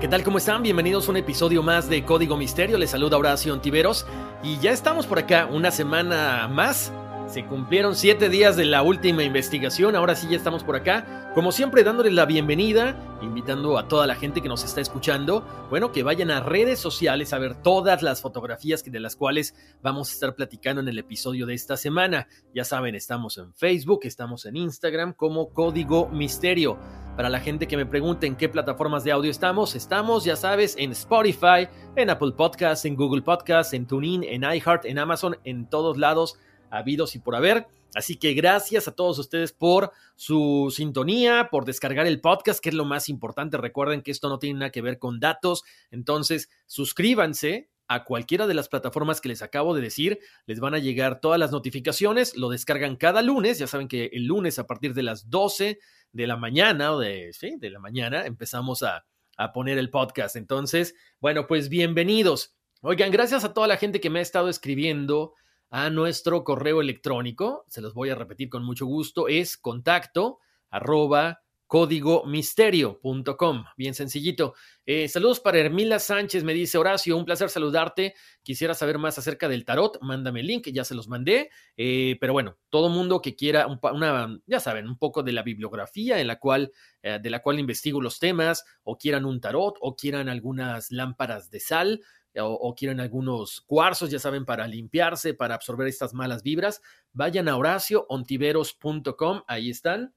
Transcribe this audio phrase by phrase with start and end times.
[0.00, 0.22] ¿Qué tal?
[0.22, 0.62] ¿Cómo están?
[0.62, 2.76] Bienvenidos a un episodio más de Código Misterio.
[2.76, 4.06] Les saluda Horacio Antiveros
[4.42, 6.92] y ya estamos por acá una semana más.
[7.26, 11.32] Se cumplieron siete días de la última investigación, ahora sí ya estamos por acá.
[11.34, 15.90] Como siempre, dándoles la bienvenida, invitando a toda la gente que nos está escuchando, bueno,
[15.90, 20.12] que vayan a redes sociales a ver todas las fotografías de las cuales vamos a
[20.12, 22.28] estar platicando en el episodio de esta semana.
[22.54, 26.78] Ya saben, estamos en Facebook, estamos en Instagram como Código Misterio.
[27.16, 30.76] Para la gente que me pregunte en qué plataformas de audio estamos, estamos, ya sabes,
[30.78, 35.68] en Spotify, en Apple Podcasts, en Google Podcasts, en TuneIn, en iHeart, en Amazon, en
[35.68, 36.38] todos lados
[36.78, 37.66] habidos y por haber.
[37.94, 42.74] Así que gracias a todos ustedes por su sintonía, por descargar el podcast, que es
[42.74, 43.56] lo más importante.
[43.56, 45.64] Recuerden que esto no tiene nada que ver con datos.
[45.90, 50.18] Entonces, suscríbanse a cualquiera de las plataformas que les acabo de decir.
[50.44, 52.36] Les van a llegar todas las notificaciones.
[52.36, 53.58] Lo descargan cada lunes.
[53.58, 55.78] Ya saben que el lunes a partir de las 12
[56.12, 60.36] de la mañana o de, de la mañana empezamos a, a poner el podcast.
[60.36, 62.54] Entonces, bueno, pues bienvenidos.
[62.82, 65.34] Oigan, gracias a toda la gente que me ha estado escribiendo
[65.70, 67.64] a nuestro correo electrónico.
[67.68, 69.28] Se los voy a repetir con mucho gusto.
[69.28, 70.38] Es contacto
[70.70, 73.64] arroba códigomisterio.com.
[73.76, 74.54] Bien sencillito.
[74.84, 78.14] Eh, saludos para Hermila Sánchez, me dice Horacio, un placer saludarte.
[78.42, 81.50] Quisiera saber más acerca del tarot, mándame el link, ya se los mandé.
[81.76, 86.20] Eh, pero bueno, todo mundo que quiera una, ya saben, un poco de la bibliografía
[86.20, 86.70] en la cual,
[87.02, 91.50] eh, de la cual investigo los temas, o quieran un tarot, o quieran algunas lámparas
[91.50, 92.00] de sal,
[92.40, 96.82] o, quieren algunos cuarzos, ya saben, para limpiarse, para absorber estas malas vibras,
[97.12, 100.14] vayan a horacioontiveros.com, ahí están.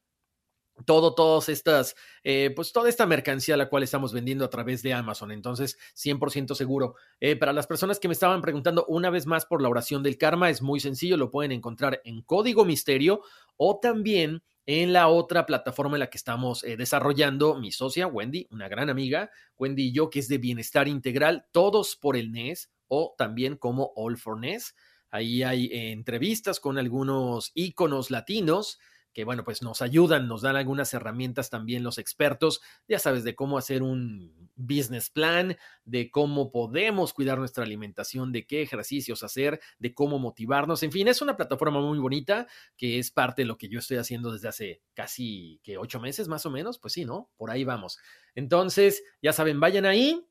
[0.86, 4.94] Todo, todas estas, eh, pues toda esta mercancía la cual estamos vendiendo a través de
[4.94, 5.32] Amazon.
[5.32, 6.96] Entonces, 100% seguro.
[7.20, 10.18] Eh, para las personas que me estaban preguntando una vez más por la oración del
[10.18, 13.24] karma, es muy sencillo, lo pueden encontrar en Código Misterio
[13.58, 14.42] o también
[14.72, 18.92] en la otra plataforma en la que estamos eh, desarrollando, mi socia Wendy, una gran
[18.92, 23.58] amiga, Wendy y yo, que es de Bienestar Integral, todos por el NES o también
[23.58, 24.76] como All for NES.
[25.10, 28.78] Ahí hay eh, entrevistas con algunos íconos latinos
[29.20, 33.36] que bueno, pues nos ayudan, nos dan algunas herramientas también los expertos, ya sabes, de
[33.36, 39.60] cómo hacer un business plan, de cómo podemos cuidar nuestra alimentación, de qué ejercicios hacer,
[39.78, 42.48] de cómo motivarnos, en fin, es una plataforma muy bonita
[42.78, 46.30] que es parte de lo que yo estoy haciendo desde hace casi que ocho meses
[46.30, 47.30] más o menos, pues sí, ¿no?
[47.36, 48.00] Por ahí vamos.
[48.36, 50.29] Entonces, ya saben, vayan ahí,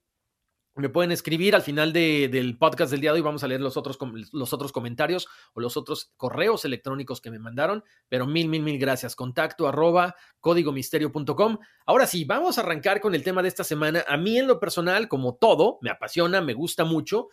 [0.78, 3.22] me pueden escribir al final de, del podcast del día de hoy.
[3.22, 3.98] Vamos a leer los otros,
[4.32, 7.84] los otros comentarios o los otros correos electrónicos que me mandaron.
[8.08, 9.16] Pero mil, mil, mil gracias.
[9.16, 11.58] Contacto arroba códigomisterio.com.
[11.86, 14.04] Ahora sí, vamos a arrancar con el tema de esta semana.
[14.06, 17.28] A mí en lo personal, como todo, me apasiona, me gusta mucho.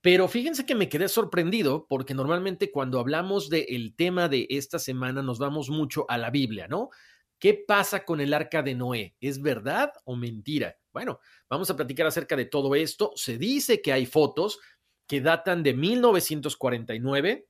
[0.00, 5.22] Pero fíjense que me quedé sorprendido porque normalmente cuando hablamos del tema de esta semana
[5.22, 6.90] nos vamos mucho a la Biblia, ¿no?
[7.38, 9.14] ¿Qué pasa con el arca de Noé?
[9.20, 10.76] ¿Es verdad o mentira?
[10.96, 11.20] Bueno,
[11.50, 13.12] vamos a platicar acerca de todo esto.
[13.16, 14.60] Se dice que hay fotos
[15.06, 17.46] que datan de 1949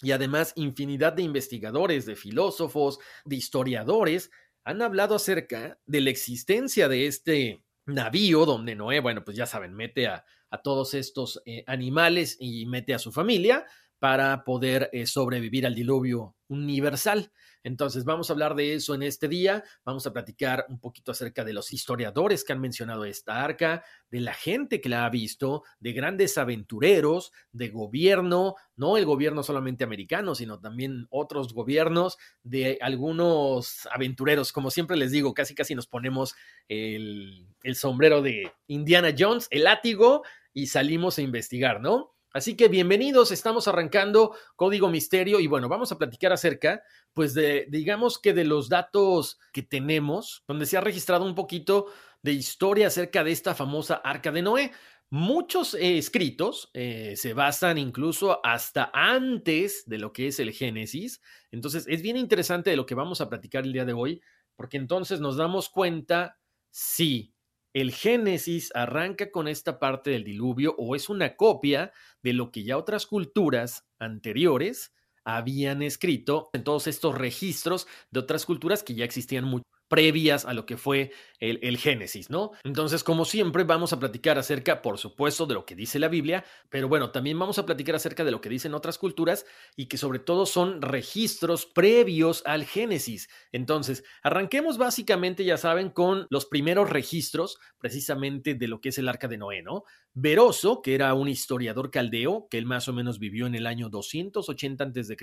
[0.00, 4.30] y además infinidad de investigadores, de filósofos, de historiadores
[4.64, 9.74] han hablado acerca de la existencia de este navío donde Noé, bueno, pues ya saben,
[9.74, 10.24] mete a,
[10.64, 13.66] todos estos eh, animales y mete a su familia
[13.98, 17.32] para poder eh, sobrevivir al diluvio universal.
[17.62, 19.64] Entonces, vamos a hablar de eso en este día.
[19.84, 24.20] Vamos a platicar un poquito acerca de los historiadores que han mencionado esta arca, de
[24.20, 29.84] la gente que la ha visto, de grandes aventureros, de gobierno, no el gobierno solamente
[29.84, 34.52] americano, sino también otros gobiernos, de algunos aventureros.
[34.52, 36.34] Como siempre les digo, casi casi nos ponemos
[36.68, 40.22] el, el sombrero de Indiana Jones, el látigo,
[40.52, 42.14] y salimos a investigar, ¿no?
[42.32, 46.80] Así que bienvenidos, estamos arrancando Código Misterio y bueno, vamos a platicar acerca,
[47.12, 51.86] pues de, digamos que de los datos que tenemos, donde se ha registrado un poquito
[52.22, 54.70] de historia acerca de esta famosa Arca de Noé.
[55.10, 61.20] Muchos eh, escritos eh, se basan incluso hasta antes de lo que es el Génesis.
[61.50, 64.22] Entonces, es bien interesante de lo que vamos a platicar el día de hoy,
[64.54, 66.38] porque entonces nos damos cuenta,
[66.70, 67.34] sí,
[67.72, 72.64] el Génesis arranca con esta parte del diluvio o es una copia de lo que
[72.64, 74.92] ya otras culturas anteriores
[75.24, 80.54] habían escrito en todos estos registros de otras culturas que ya existían mucho previas a
[80.54, 81.10] lo que fue
[81.40, 82.52] el, Génesis, ¿no?
[82.64, 86.44] Entonces, como siempre, vamos a platicar acerca, por supuesto, de lo que dice la Biblia,
[86.68, 89.46] pero bueno, también vamos a platicar acerca de lo que dicen otras culturas
[89.76, 93.28] y que sobre todo son registros previos al Génesis.
[93.52, 99.08] Entonces, arranquemos básicamente, ya saben, con los primeros registros precisamente de lo que es el
[99.08, 99.84] arca de Noé, ¿no?
[100.12, 103.88] Veroso, que era un historiador caldeo, que él más o menos vivió en el año
[103.88, 105.16] 280 a.C.,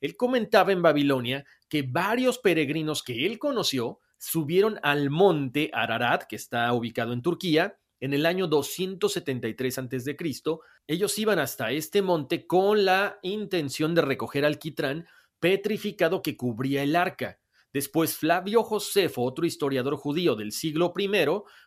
[0.00, 6.36] él comentaba en Babilonia que varios peregrinos que él conoció subieron al monte Ararat, que
[6.36, 10.16] está ubicado en Turquía, en el año 273 a.C.
[10.86, 15.06] Ellos iban hasta este monte con la intención de recoger alquitrán
[15.40, 17.38] petrificado que cubría el arca.
[17.72, 21.10] Después Flavio Josefo, otro historiador judío del siglo I,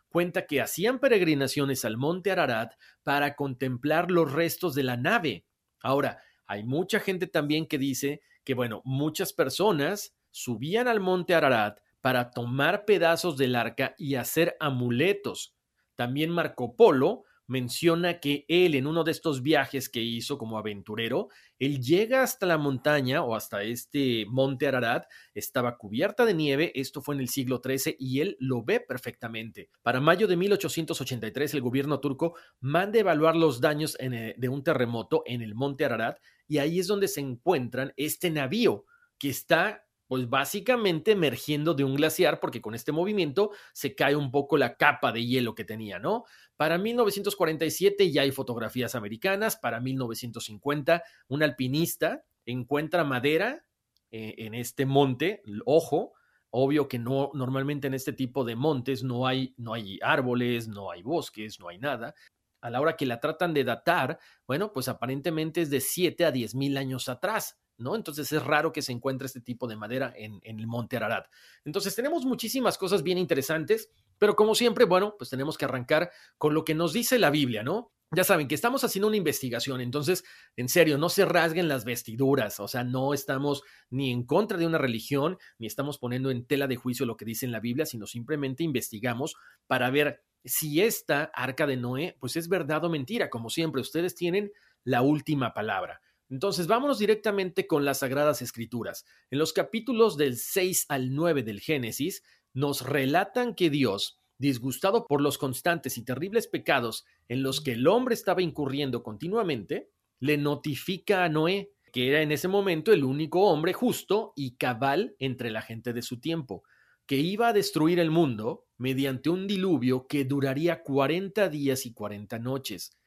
[0.09, 2.73] cuenta que hacían peregrinaciones al monte Ararat
[3.03, 5.45] para contemplar los restos de la nave.
[5.81, 11.79] Ahora, hay mucha gente también que dice que, bueno, muchas personas subían al monte Ararat
[12.01, 15.55] para tomar pedazos del arca y hacer amuletos.
[15.95, 21.29] También Marco Polo menciona que él en uno de estos viajes que hizo como aventurero,
[21.57, 27.01] él llega hasta la montaña o hasta este monte Ararat, estaba cubierta de nieve, esto
[27.01, 29.69] fue en el siglo XIII y él lo ve perfectamente.
[29.81, 35.23] Para mayo de 1883 el gobierno turco manda evaluar los daños eh, de un terremoto
[35.25, 38.85] en el monte Ararat y ahí es donde se encuentran este navío
[39.17, 44.31] que está pues básicamente emergiendo de un glaciar porque con este movimiento se cae un
[44.31, 46.25] poco la capa de hielo que tenía, ¿no?
[46.57, 53.67] Para 1947 ya hay fotografías americanas, para 1950 un alpinista encuentra madera
[54.09, 56.13] eh, en este monte, ojo,
[56.49, 60.89] obvio que no normalmente en este tipo de montes no hay no hay árboles, no
[60.89, 62.15] hay bosques, no hay nada.
[62.61, 64.17] A la hora que la tratan de datar,
[64.47, 67.59] bueno, pues aparentemente es de 7 a 10 mil años atrás.
[67.79, 67.95] ¿No?
[67.95, 71.27] Entonces es raro que se encuentre este tipo de madera en, el monte Ararat.
[71.65, 76.53] Entonces tenemos muchísimas cosas bien interesantes, pero como siempre, bueno, pues tenemos que arrancar con
[76.53, 77.91] lo que nos dice la Biblia, ¿no?
[78.11, 80.23] Ya saben que estamos haciendo una investigación, entonces,
[80.55, 83.61] en serio, no se rasguen las vestiduras, o sea, no estamos
[83.91, 87.25] ni en contra de una religión, ni estamos poniendo en tela de juicio lo que
[87.25, 89.35] dice en la Biblia, sino simplemente investigamos
[89.67, 93.29] para ver si esta arca de Noé, pues es verdad o mentira.
[93.29, 94.51] Como siempre, ustedes tienen
[94.83, 96.01] la última palabra.
[96.29, 99.05] Entonces, vámonos directamente con las Sagradas Escrituras.
[99.31, 102.23] En los capítulos del 6 al 9 del Génesis,
[102.53, 107.87] nos relatan que Dios, disgustado por los constantes y terribles pecados en los que el
[107.87, 109.89] hombre estaba incurriendo continuamente,
[110.19, 115.15] le notifica a Noé, que era en ese momento el único hombre justo y cabal
[115.17, 116.63] entre la gente de su tiempo,
[117.07, 122.37] que iba a destruir el mundo mediante un diluvio que duraría 40 días y 40
[122.37, 122.98] noches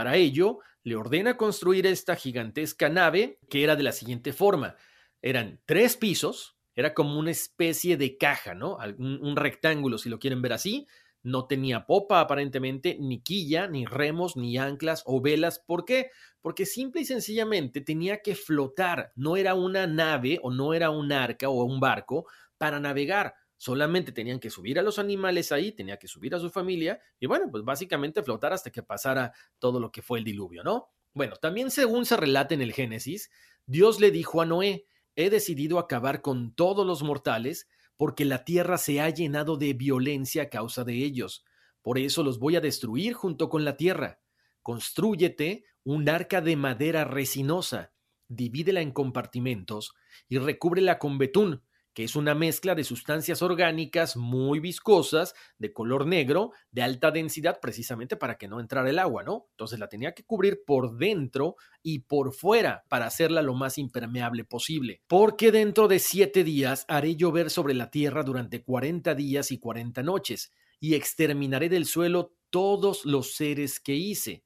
[0.00, 4.76] para ello, le ordena construir esta gigantesca nave que era de la siguiente forma.
[5.20, 8.78] Eran tres pisos, era como una especie de caja, ¿no?
[8.96, 10.86] Un, rectángulo, si lo quieren ver así.
[11.22, 15.58] No tenía popa aparentemente, ni quilla, ni remos, ni anclas o velas.
[15.58, 16.12] ¿Por qué?
[16.40, 19.12] Porque simple y sencillamente tenía que flotar.
[19.16, 22.26] No era una nave o no era un arca o un barco
[22.56, 26.48] para navegar solamente tenían que subir a los animales ahí, tenía que subir a su
[26.48, 30.64] familia y bueno, pues básicamente flotar hasta que pasara todo lo que fue el diluvio,
[30.64, 30.88] ¿no?
[31.12, 33.30] Bueno, también según se relata en el Génesis,
[33.66, 38.78] Dios le dijo a Noé, he decidido acabar con todos los mortales porque la tierra
[38.78, 41.44] se ha llenado de violencia a causa de ellos.
[41.82, 44.22] Por eso los voy a destruir junto con la tierra.
[44.62, 47.92] Constrúyete un arca de madera resinosa,
[48.26, 49.92] divídela en compartimentos
[50.30, 51.62] y recúbrela con betún,
[52.04, 58.16] es una mezcla de sustancias orgánicas muy viscosas, de color negro, de alta densidad, precisamente
[58.16, 59.46] para que no entrara el agua, ¿no?
[59.50, 64.44] Entonces la tenía que cubrir por dentro y por fuera para hacerla lo más impermeable
[64.44, 65.02] posible.
[65.06, 70.02] Porque dentro de siete días haré llover sobre la tierra durante 40 días y 40
[70.02, 74.44] noches, y exterminaré del suelo todos los seres que hice.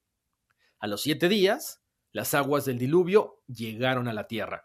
[0.79, 1.81] A los siete días,
[2.11, 4.64] las aguas del diluvio llegaron a la tierra.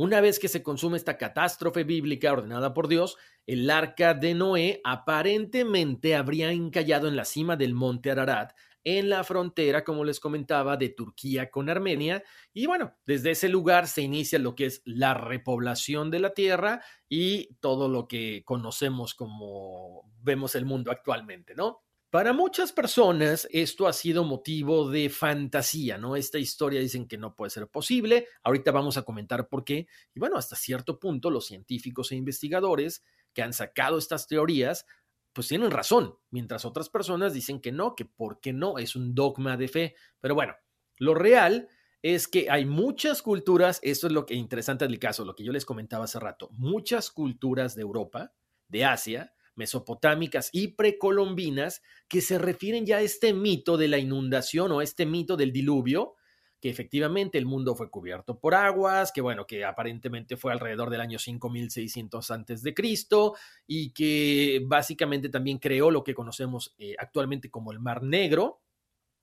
[0.00, 4.80] Una vez que se consume esta catástrofe bíblica ordenada por Dios, el arca de Noé
[4.82, 10.78] aparentemente habría encallado en la cima del monte Ararat, en la frontera, como les comentaba,
[10.78, 12.24] de Turquía con Armenia.
[12.54, 16.82] Y bueno, desde ese lugar se inicia lo que es la repoblación de la tierra
[17.06, 21.82] y todo lo que conocemos como vemos el mundo actualmente, ¿no?
[22.10, 26.16] Para muchas personas esto ha sido motivo de fantasía, ¿no?
[26.16, 30.18] Esta historia dicen que no puede ser posible, ahorita vamos a comentar por qué, y
[30.18, 34.86] bueno, hasta cierto punto los científicos e investigadores que han sacado estas teorías,
[35.32, 39.14] pues tienen razón, mientras otras personas dicen que no, que por qué no, es un
[39.14, 40.56] dogma de fe, pero bueno,
[40.98, 41.68] lo real
[42.02, 45.52] es que hay muchas culturas, esto es lo que interesante del caso, lo que yo
[45.52, 48.32] les comentaba hace rato, muchas culturas de Europa,
[48.66, 54.72] de Asia, mesopotámicas y precolombinas que se refieren ya a este mito de la inundación
[54.72, 56.14] o este mito del diluvio,
[56.60, 61.02] que efectivamente el mundo fue cubierto por aguas, que bueno, que aparentemente fue alrededor del
[61.02, 63.36] año 5600 antes de Cristo
[63.66, 68.62] y que básicamente también creó lo que conocemos eh, actualmente como el Mar Negro.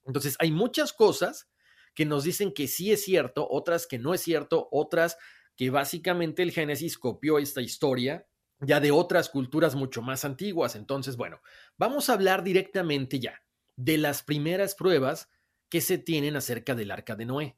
[0.06, 1.50] Entonces, hay muchas cosas
[1.96, 5.18] que nos dicen que sí es cierto, otras que no es cierto, otras
[5.56, 8.28] que básicamente el Génesis copió esta historia
[8.60, 10.76] ya de otras culturas mucho más antiguas.
[10.76, 11.42] Entonces, bueno,
[11.78, 13.42] vamos a hablar directamente ya
[13.76, 15.30] de las primeras pruebas
[15.70, 17.58] que se tienen acerca del arca de Noé.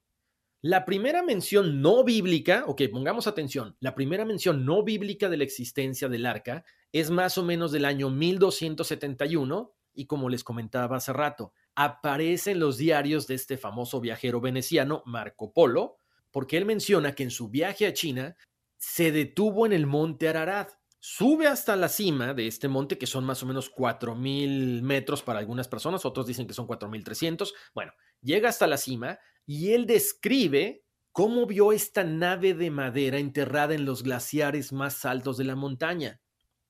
[0.61, 5.45] La primera mención no bíblica, ok, pongamos atención, la primera mención no bíblica de la
[5.45, 11.13] existencia del arca es más o menos del año 1271 y como les comentaba hace
[11.13, 15.97] rato, aparece en los diarios de este famoso viajero veneciano Marco Polo,
[16.31, 18.35] porque él menciona que en su viaje a China
[18.77, 23.23] se detuvo en el monte Ararat Sube hasta la cima de este monte, que son
[23.23, 27.53] más o menos 4.000 metros para algunas personas, otros dicen que son 4.300.
[27.73, 33.73] Bueno, llega hasta la cima y él describe cómo vio esta nave de madera enterrada
[33.73, 36.19] en los glaciares más altos de la montaña.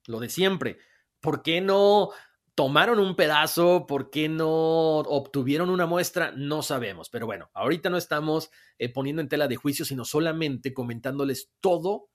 [0.05, 0.77] Lo de siempre.
[1.19, 2.09] ¿Por qué no
[2.53, 3.87] tomaron un pedazo?
[3.87, 6.31] ¿Por qué no obtuvieron una muestra?
[6.35, 7.09] No sabemos.
[7.09, 12.09] Pero bueno, ahorita no estamos eh, poniendo en tela de juicio, sino solamente comentándoles todo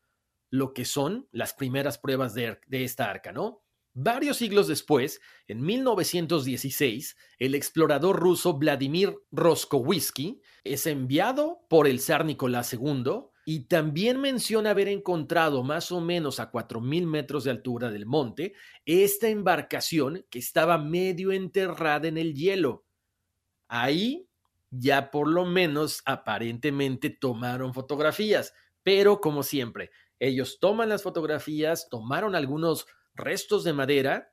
[0.54, 3.64] lo que son las primeras pruebas de, esta arca, ¿no?
[3.92, 12.24] Varios siglos después, en 1916, el explorador ruso Vladimir Roskowisky es enviado por el zar
[12.24, 17.90] Nicolás II y también menciona haber encontrado más o menos a 4.000 metros de altura
[17.90, 18.54] del monte
[18.86, 22.86] esta embarcación que estaba medio enterrada en el hielo.
[23.66, 24.28] Ahí
[24.70, 29.90] ya por lo menos aparentemente tomaron fotografías, pero como siempre,
[30.26, 34.32] ellos toman las fotografías, tomaron algunos restos de madera,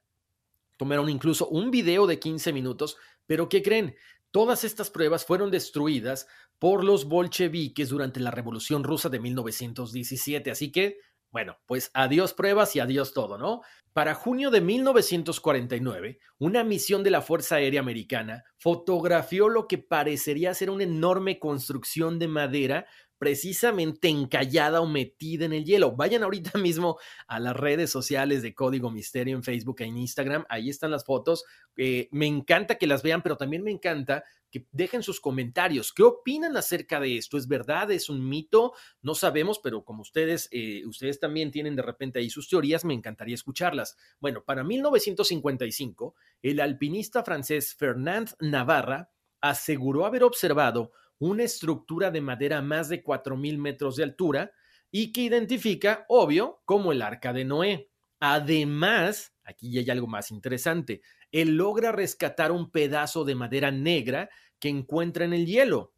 [0.77, 3.95] tomaron incluso un video de 15 minutos, pero ¿qué creen?
[4.31, 10.71] Todas estas pruebas fueron destruidas por los bolcheviques durante la Revolución Rusa de 1917, así
[10.71, 13.61] que, bueno, pues adiós pruebas y adiós todo, ¿no?
[13.93, 20.53] Para junio de 1949, una misión de la Fuerza Aérea Americana fotografió lo que parecería
[20.53, 22.87] ser una enorme construcción de madera
[23.21, 25.91] precisamente encallada o metida en el hielo.
[25.91, 26.97] Vayan ahorita mismo
[27.27, 30.43] a las redes sociales de Código Misterio en Facebook e Instagram.
[30.49, 31.45] Ahí están las fotos.
[31.77, 35.93] Eh, me encanta que las vean, pero también me encanta que dejen sus comentarios.
[35.93, 37.37] ¿Qué opinan acerca de esto?
[37.37, 37.91] ¿Es verdad?
[37.91, 38.73] ¿Es un mito?
[39.03, 42.95] No sabemos, pero como ustedes, eh, ustedes también tienen de repente ahí sus teorías, me
[42.95, 43.97] encantaría escucharlas.
[44.19, 49.11] Bueno, para 1955, el alpinista francés Fernand Navarra
[49.41, 54.51] aseguró haber observado una estructura de madera a más de 4.000 metros de altura
[54.89, 57.91] y que identifica, obvio, como el arca de Noé.
[58.19, 61.01] Además, aquí hay algo más interesante,
[61.31, 65.93] él logra rescatar un pedazo de madera negra que encuentra en el hielo.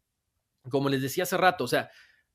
[0.70, 1.90] Como les decía hace rato, o sea,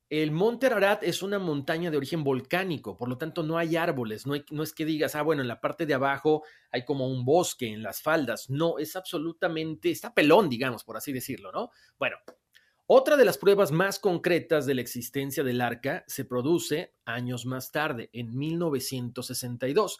[0.08, 4.26] el monte Ararat es una montaña de origen volcánico, por lo tanto no hay árboles,
[4.26, 6.42] no, no, es que digas, ah, bueno, en la parte de abajo
[6.72, 11.12] hay como un bosque en las faldas, no, es absolutamente, está pelón, digamos, por así
[11.12, 11.70] decirlo, ¿no?
[11.96, 12.16] Bueno,
[12.92, 17.70] otra de las pruebas más concretas de la existencia del arca se produce años más
[17.70, 19.98] tarde, en 1962,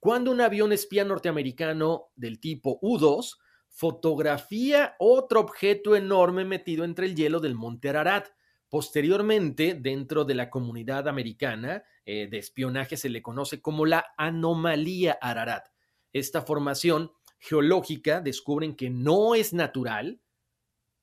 [0.00, 3.36] cuando un avión espía norteamericano del tipo U-2
[3.68, 8.26] fotografía otro objeto enorme metido entre el hielo del monte Ararat.
[8.68, 15.16] Posteriormente, dentro de la comunidad americana eh, de espionaje se le conoce como la anomalía
[15.20, 15.68] Ararat.
[16.12, 20.20] Esta formación geológica descubren que no es natural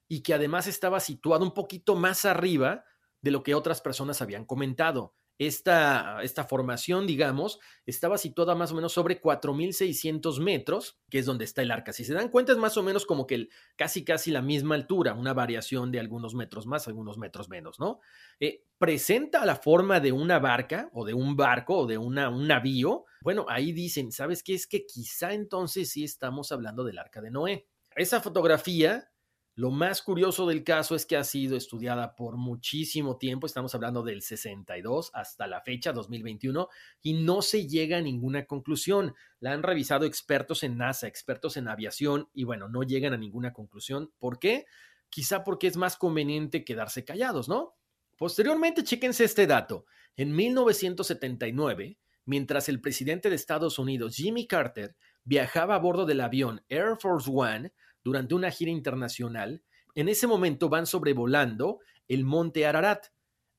[0.10, 2.84] y que además estaba situado un poquito más arriba
[3.22, 8.76] de lo que otras personas habían comentado esta, esta formación, digamos, estaba situada más o
[8.76, 11.94] menos sobre 4.600 metros, que es donde está el arca.
[11.94, 13.48] Si se dan cuenta, es más o menos como que
[13.78, 18.02] casi, casi la misma altura, una variación de algunos metros más, algunos metros menos, ¿no?
[18.42, 22.46] Eh, presenta la forma de una barca o de un barco o de una, un
[22.46, 23.06] navío.
[23.22, 24.56] Bueno, ahí dicen, ¿sabes qué?
[24.56, 27.70] Es que quizá entonces sí estamos hablando del arca de Noé.
[27.96, 29.09] Esa fotografía
[29.60, 34.04] lo más curioso del caso es que ha sido estudiada por muchísimo tiempo, estamos hablando
[34.04, 36.70] del 62 hasta la fecha 2021,
[37.02, 39.16] y no se llega a ninguna conclusión.
[39.42, 43.52] La han revisado expertos en NASA, expertos en aviación, y bueno, no llegan a ninguna
[43.52, 44.14] conclusión.
[44.18, 44.66] ¿Por qué?
[45.10, 47.76] Quizá porque es más conveniente quedarse callados, ¿no?
[48.18, 49.84] Posteriormente, chéquense este dato.
[50.16, 56.64] En 1979, mientras el presidente de Estados Unidos, Jimmy Carter, viajaba a bordo del avión
[56.70, 57.74] Air Force One,
[58.10, 59.62] durante una gira internacional,
[59.94, 63.06] en ese momento van sobrevolando el monte Ararat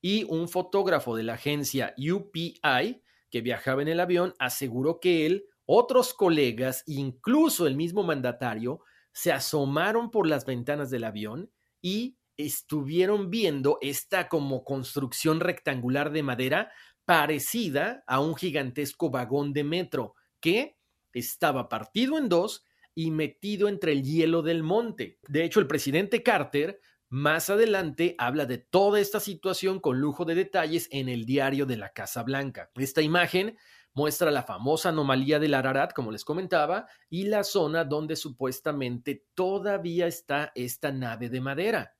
[0.01, 5.45] y un fotógrafo de la agencia UPI que viajaba en el avión aseguró que él,
[5.65, 8.81] otros colegas, incluso el mismo mandatario,
[9.13, 11.49] se asomaron por las ventanas del avión
[11.81, 16.71] y estuvieron viendo esta como construcción rectangular de madera
[17.05, 20.77] parecida a un gigantesco vagón de metro que
[21.13, 25.19] estaba partido en dos y metido entre el hielo del monte.
[25.27, 26.79] De hecho, el presidente Carter
[27.09, 31.75] más adelante habla de toda esta situación con lujo de detalles en el diario de
[31.75, 32.71] la Casa Blanca.
[32.75, 33.57] Esta imagen
[33.93, 40.07] muestra la famosa anomalía del Ararat, como les comentaba, y la zona donde supuestamente todavía
[40.07, 41.97] está esta nave de madera.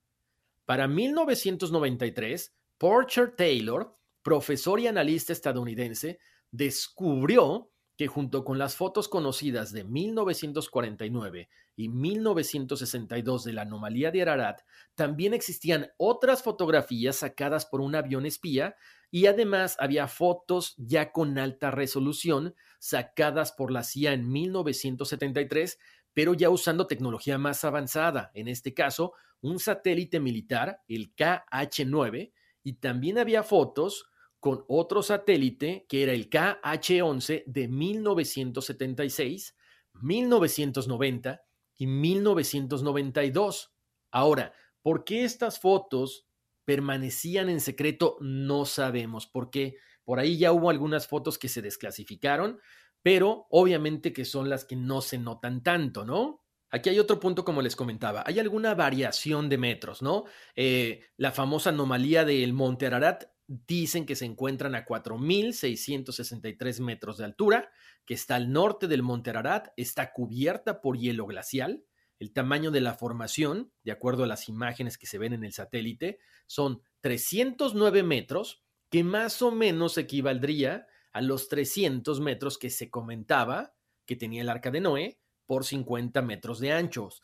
[0.64, 6.18] Para 1993, Porcher Taylor, profesor y analista estadounidense,
[6.50, 14.22] descubrió que junto con las fotos conocidas de 1949 y 1962 de la anomalía de
[14.22, 14.60] Ararat,
[14.94, 18.76] también existían otras fotografías sacadas por un avión espía
[19.10, 25.78] y además había fotos ya con alta resolución sacadas por la CIA en 1973,
[26.14, 29.12] pero ya usando tecnología más avanzada, en este caso
[29.42, 34.06] un satélite militar, el KH-9, y también había fotos
[34.42, 39.56] con otro satélite que era el KH-11 de 1976,
[40.00, 41.44] 1990
[41.76, 43.72] y 1992.
[44.10, 44.52] Ahora,
[44.82, 46.26] ¿por qué estas fotos
[46.64, 48.16] permanecían en secreto?
[48.20, 52.58] No sabemos, porque por ahí ya hubo algunas fotos que se desclasificaron,
[53.00, 56.42] pero obviamente que son las que no se notan tanto, ¿no?
[56.68, 60.24] Aquí hay otro punto, como les comentaba, hay alguna variación de metros, ¿no?
[60.56, 63.26] Eh, la famosa anomalía del Monte Ararat
[63.66, 67.70] dicen que se encuentran a 4.663 metros de altura,
[68.06, 71.84] que está al norte del Monte Ararat, está cubierta por hielo glacial.
[72.18, 75.52] El tamaño de la formación, de acuerdo a las imágenes que se ven en el
[75.52, 82.90] satélite, son 309 metros, que más o menos equivaldría a los 300 metros que se
[82.90, 83.74] comentaba
[84.06, 87.22] que tenía el arca de Noé por 50 metros de anchos,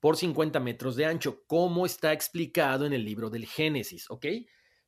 [0.00, 4.26] por 50 metros de ancho, como está explicado en el libro del Génesis, ¿ok?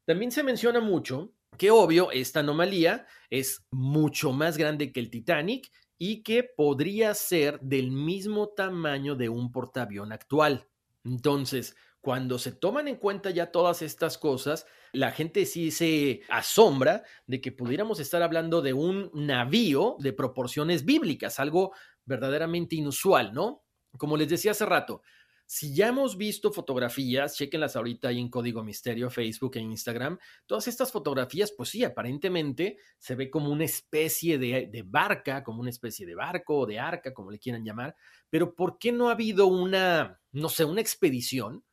[0.06, 5.70] También se menciona mucho que obvio esta anomalía es mucho más grande que el Titanic
[5.98, 10.66] y que podría ser del mismo tamaño de un portaavión actual.
[11.04, 17.02] Entonces, cuando se toman en cuenta ya todas estas cosas, la gente sí se asombra
[17.26, 21.72] de que pudiéramos estar hablando de un navío de proporciones bíblicas, algo
[22.06, 23.64] verdaderamente inusual, ¿no?
[23.98, 25.02] Como les decía hace rato,
[25.52, 30.68] si ya hemos visto fotografías, chequenlas ahorita ahí en Código Misterio, Facebook e Instagram, todas
[30.68, 35.70] estas fotografías, pues sí, aparentemente se ve como una especie de, de barca, como una
[35.70, 37.96] especie de barco o de arca, como le quieran llamar,
[38.28, 41.64] pero ¿por qué no ha habido una, no sé, una expedición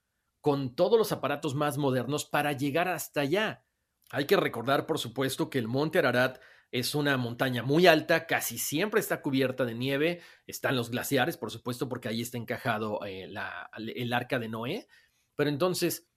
[0.41, 3.63] con todos los aparatos más modernos para llegar hasta allá?
[4.09, 6.39] Hay que recordar, por supuesto, que el Monte Ararat
[6.71, 11.51] es una montaña muy alta, casi siempre está cubierta de nieve, están los glaciares, por
[11.51, 13.30] supuesto, porque ahí está encajado eh,
[13.77, 14.88] el arca de Noé.
[15.36, 16.08] Pero entonces,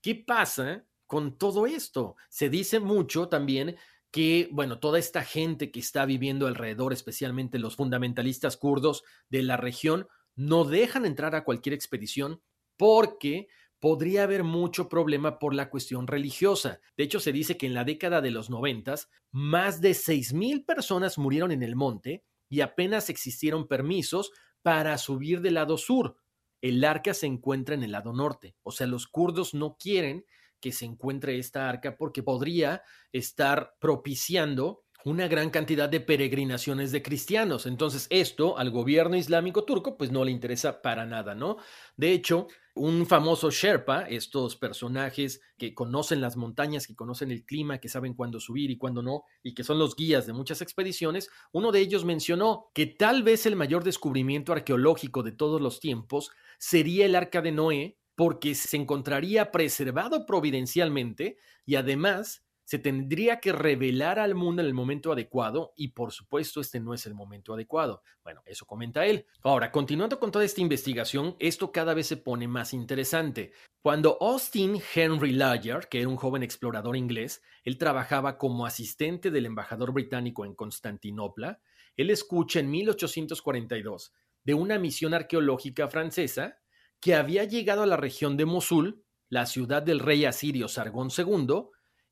[0.00, 2.16] ¿qué pasa con todo esto?
[2.28, 3.76] Se dice mucho también
[4.10, 9.56] que, bueno, toda esta gente que está viviendo alrededor, especialmente los fundamentalistas kurdos de la
[9.56, 12.42] región, no dejan entrar a cualquier expedición
[12.76, 13.48] porque
[13.84, 16.80] podría haber mucho problema por la cuestión religiosa.
[16.96, 21.18] De hecho, se dice que en la década de los noventas, más de 6.000 personas
[21.18, 26.16] murieron en el monte y apenas existieron permisos para subir del lado sur.
[26.62, 30.24] El arca se encuentra en el lado norte, o sea, los kurdos no quieren
[30.60, 32.80] que se encuentre esta arca porque podría
[33.12, 37.66] estar propiciando una gran cantidad de peregrinaciones de cristianos.
[37.66, 41.58] Entonces, esto al gobierno islámico turco, pues no le interesa para nada, ¿no?
[41.96, 47.78] De hecho, un famoso Sherpa, estos personajes que conocen las montañas, que conocen el clima,
[47.78, 51.28] que saben cuándo subir y cuándo no, y que son los guías de muchas expediciones,
[51.52, 56.30] uno de ellos mencionó que tal vez el mayor descubrimiento arqueológico de todos los tiempos
[56.58, 61.36] sería el arca de Noé, porque se encontraría preservado providencialmente
[61.66, 66.60] y además se tendría que revelar al mundo en el momento adecuado y por supuesto
[66.60, 68.02] este no es el momento adecuado.
[68.22, 69.26] Bueno, eso comenta él.
[69.42, 73.52] Ahora, continuando con toda esta investigación, esto cada vez se pone más interesante.
[73.82, 79.46] Cuando Austin Henry Layard, que era un joven explorador inglés, él trabajaba como asistente del
[79.46, 81.60] embajador británico en Constantinopla,
[81.96, 86.58] él escucha en 1842 de una misión arqueológica francesa
[87.00, 91.66] que había llegado a la región de Mosul, la ciudad del rey asirio Sargón II,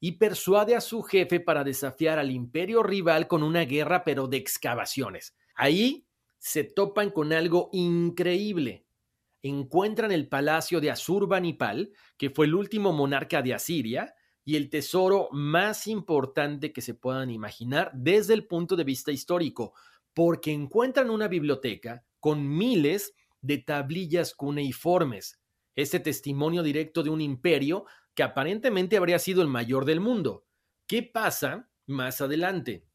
[0.05, 4.37] y persuade a su jefe para desafiar al imperio rival con una guerra pero de
[4.37, 5.37] excavaciones.
[5.55, 8.85] Ahí se topan con algo increíble.
[9.43, 14.13] Encuentran el palacio de Asurbanipal, que fue el último monarca de Asiria,
[14.45, 19.73] y el tesoro más importante que se puedan imaginar desde el punto de vista histórico,
[20.15, 25.41] porque encuentran una biblioteca con miles de tablillas cuneiformes,
[25.77, 30.47] este testimonio directo de un imperio que aparentemente habría sido el mayor del mundo.
[30.87, 32.87] ¿Qué pasa más adelante?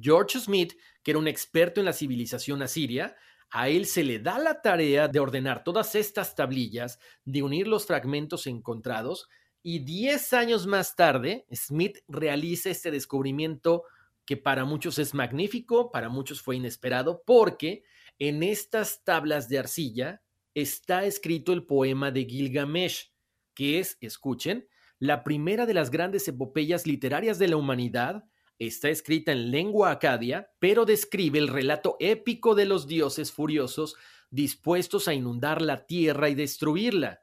[0.00, 3.16] George Smith, que era un experto en la civilización asiria,
[3.50, 7.86] a él se le da la tarea de ordenar todas estas tablillas, de unir los
[7.86, 9.28] fragmentos encontrados,
[9.62, 13.84] y diez años más tarde, Smith realiza este descubrimiento
[14.26, 17.84] que para muchos es magnífico, para muchos fue inesperado, porque
[18.18, 20.22] en estas tablas de arcilla
[20.54, 23.13] está escrito el poema de Gilgamesh,
[23.54, 28.24] que es, escuchen, la primera de las grandes epopeyas literarias de la humanidad,
[28.58, 33.96] está escrita en lengua acadia, pero describe el relato épico de los dioses furiosos
[34.30, 37.22] dispuestos a inundar la tierra y destruirla.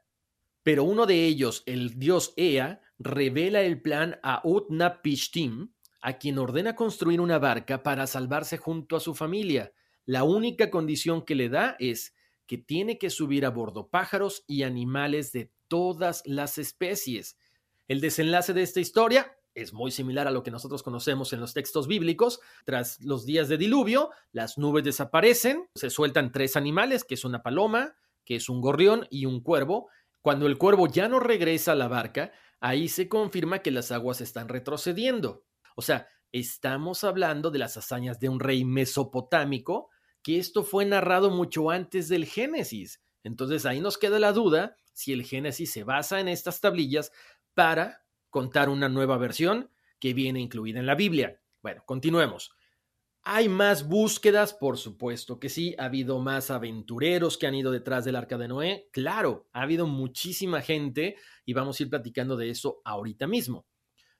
[0.62, 6.74] Pero uno de ellos, el dios Ea, revela el plan a Utnapishtim, a quien ordena
[6.74, 9.72] construir una barca para salvarse junto a su familia.
[10.04, 12.14] La única condición que le da es
[12.46, 17.38] que tiene que subir a bordo pájaros y animales de todas las especies.
[17.88, 21.54] El desenlace de esta historia es muy similar a lo que nosotros conocemos en los
[21.54, 22.40] textos bíblicos.
[22.66, 27.42] Tras los días de diluvio, las nubes desaparecen, se sueltan tres animales, que es una
[27.42, 29.88] paloma, que es un gorrión y un cuervo.
[30.20, 34.20] Cuando el cuervo ya no regresa a la barca, ahí se confirma que las aguas
[34.20, 35.46] están retrocediendo.
[35.74, 39.88] O sea, estamos hablando de las hazañas de un rey mesopotámico,
[40.22, 43.00] que esto fue narrado mucho antes del Génesis.
[43.24, 47.12] Entonces ahí nos queda la duda si el Génesis se basa en estas tablillas
[47.54, 51.40] para contar una nueva versión que viene incluida en la Biblia.
[51.62, 52.52] Bueno, continuemos.
[53.24, 54.52] ¿Hay más búsquedas?
[54.52, 55.76] Por supuesto que sí.
[55.78, 58.88] ¿Ha habido más aventureros que han ido detrás del arca de Noé?
[58.92, 63.66] Claro, ha habido muchísima gente y vamos a ir platicando de eso ahorita mismo.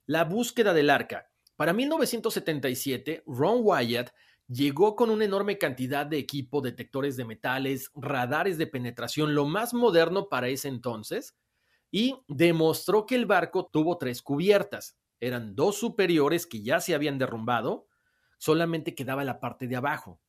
[0.07, 1.33] La búsqueda del arca.
[1.57, 4.11] Para 1977, Ron Wyatt
[4.53, 9.73] llegó con una enorme cantidad de equipo, detectores de metales, radares de penetración, lo más
[9.73, 11.37] moderno para ese entonces,
[11.91, 14.97] y demostró que el barco tuvo tres cubiertas.
[15.21, 17.87] Eran dos superiores que ya se habían derrumbado,
[18.39, 20.21] solamente quedaba la parte de abajo.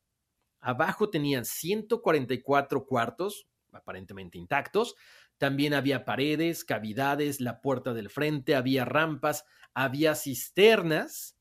[0.60, 4.94] Abajo tenían 144 cuartos, aparentemente intactos,
[5.36, 11.36] también había paredes, cavidades, la puerta del frente, había rampas, había cisternas.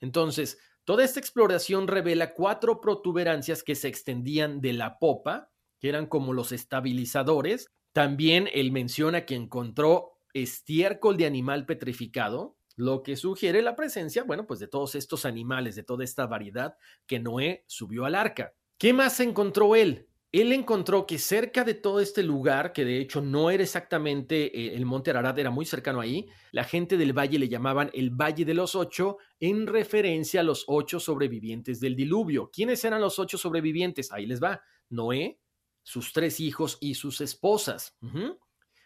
[0.00, 6.06] Entonces, Toda esta exploración revela cuatro protuberancias que se extendían de la popa, que eran
[6.06, 7.70] como los estabilizadores.
[7.92, 14.46] También él menciona que encontró estiércol de animal petrificado, lo que sugiere la presencia, bueno,
[14.46, 18.54] pues de todos estos animales, de toda esta variedad que Noé subió al arca.
[18.78, 20.08] ¿Qué más encontró él?
[20.30, 24.74] Él encontró que cerca de todo este lugar, que de hecho no era exactamente eh,
[24.74, 28.44] el monte Ararat, era muy cercano ahí, la gente del valle le llamaban el Valle
[28.44, 32.50] de los Ocho en referencia a los ocho sobrevivientes del diluvio.
[32.52, 34.12] ¿Quiénes eran los ocho sobrevivientes?
[34.12, 34.60] Ahí les va.
[34.90, 35.40] Noé,
[35.82, 37.96] sus tres hijos y sus esposas.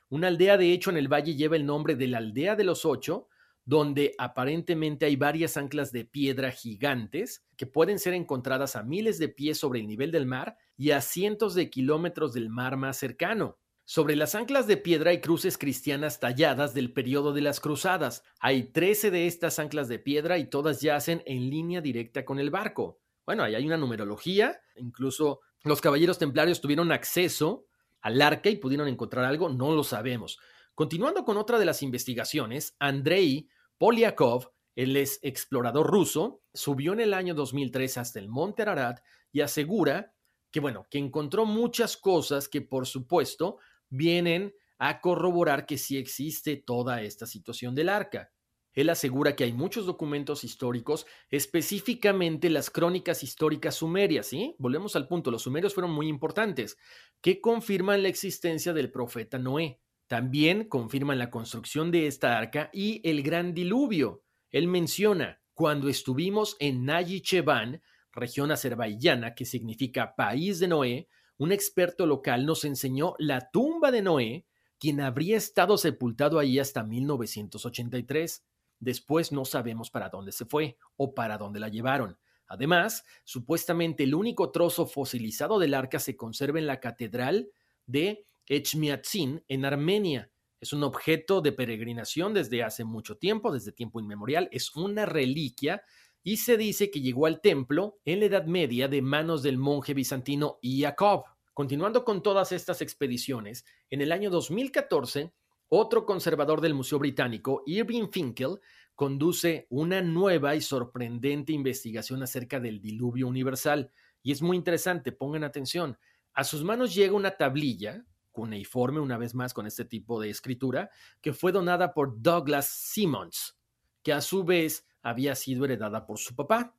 [0.08, 2.84] Una aldea, de hecho, en el valle lleva el nombre de la aldea de los
[2.84, 3.28] ocho,
[3.64, 9.28] donde aparentemente hay varias anclas de piedra gigantes que pueden ser encontradas a miles de
[9.28, 13.58] pies sobre el nivel del mar y a cientos de kilómetros del mar más cercano.
[13.84, 18.22] Sobre las anclas de piedra hay cruces cristianas talladas del periodo de las cruzadas.
[18.40, 22.50] Hay 13 de estas anclas de piedra y todas yacen en línea directa con el
[22.50, 23.00] barco.
[23.26, 27.66] Bueno, ahí hay una numerología, incluso los caballeros templarios tuvieron acceso
[28.00, 30.38] al arca y pudieron encontrar algo, no lo sabemos.
[30.74, 37.12] Continuando con otra de las investigaciones, Andrei Polyakov, el ex explorador ruso, subió en el
[37.12, 39.00] año 2003 hasta el Monte Ararat
[39.32, 40.14] y asegura
[40.50, 43.58] que, bueno, que encontró muchas cosas que, por supuesto,
[43.90, 48.32] vienen a corroborar que sí existe toda esta situación del arca.
[48.72, 54.56] Él asegura que hay muchos documentos históricos, específicamente las crónicas históricas sumerias, ¿sí?
[54.58, 56.78] Volvemos al punto, los sumerios fueron muy importantes,
[57.20, 59.78] que confirman la existencia del profeta Noé.
[60.06, 64.22] También confirman la construcción de esta arca y el gran diluvio.
[64.50, 72.06] Él menciona, cuando estuvimos en Nayichevan, región azerbaiyana que significa país de Noé, un experto
[72.06, 74.46] local nos enseñó la tumba de Noé,
[74.78, 78.44] quien habría estado sepultado ahí hasta 1983.
[78.78, 82.18] Después no sabemos para dónde se fue o para dónde la llevaron.
[82.46, 87.48] Además, supuestamente el único trozo fosilizado del arca se conserva en la catedral
[87.86, 90.30] de Echmiadzin en Armenia.
[90.60, 94.48] Es un objeto de peregrinación desde hace mucho tiempo, desde tiempo inmemorial.
[94.52, 95.82] Es una reliquia
[96.22, 99.94] y se dice que llegó al templo en la Edad Media de manos del monje
[99.94, 101.24] bizantino Jacob.
[101.52, 105.32] Continuando con todas estas expediciones, en el año 2014
[105.74, 108.60] otro conservador del Museo Británico, Irving Finkel,
[108.94, 113.90] conduce una nueva y sorprendente investigación acerca del diluvio universal.
[114.22, 115.96] Y es muy interesante, pongan atención.
[116.34, 120.90] A sus manos llega una tablilla, cuneiforme una vez más con este tipo de escritura,
[121.20, 123.58] que fue donada por Douglas Simmons,
[124.02, 126.76] que a su vez había sido heredada por su papá.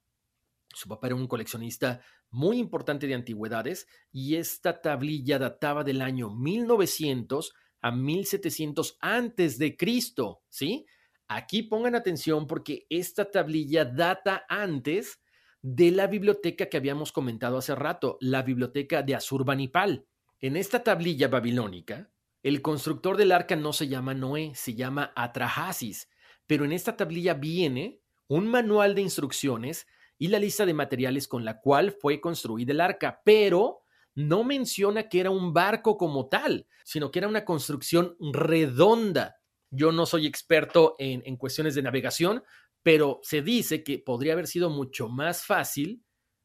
[0.73, 6.31] Su papá era un coleccionista muy importante de antigüedades y esta tablilla databa del año
[6.31, 10.85] 1900 a 1700 antes de Cristo, ¿sí?
[11.27, 15.21] Aquí pongan atención porque esta tablilla data antes
[15.61, 20.05] de la biblioteca que habíamos comentado hace rato, la biblioteca de Asurbanipal.
[20.43, 26.09] En esta tablilla babilónica, el constructor del arca no se llama Noé, se llama Atrahasis,
[26.45, 31.45] pero en esta tablilla viene un manual de instrucciones y la lista de materiales con
[31.45, 33.83] la cual fue construida el arca, pero
[34.15, 39.37] no menciona que era un barco como tal, sino que era una construcción redonda.
[39.69, 42.43] Yo no soy experto en, cuestiones de navegación,
[42.81, 46.03] pero se dice que podría haber sido mucho más fácil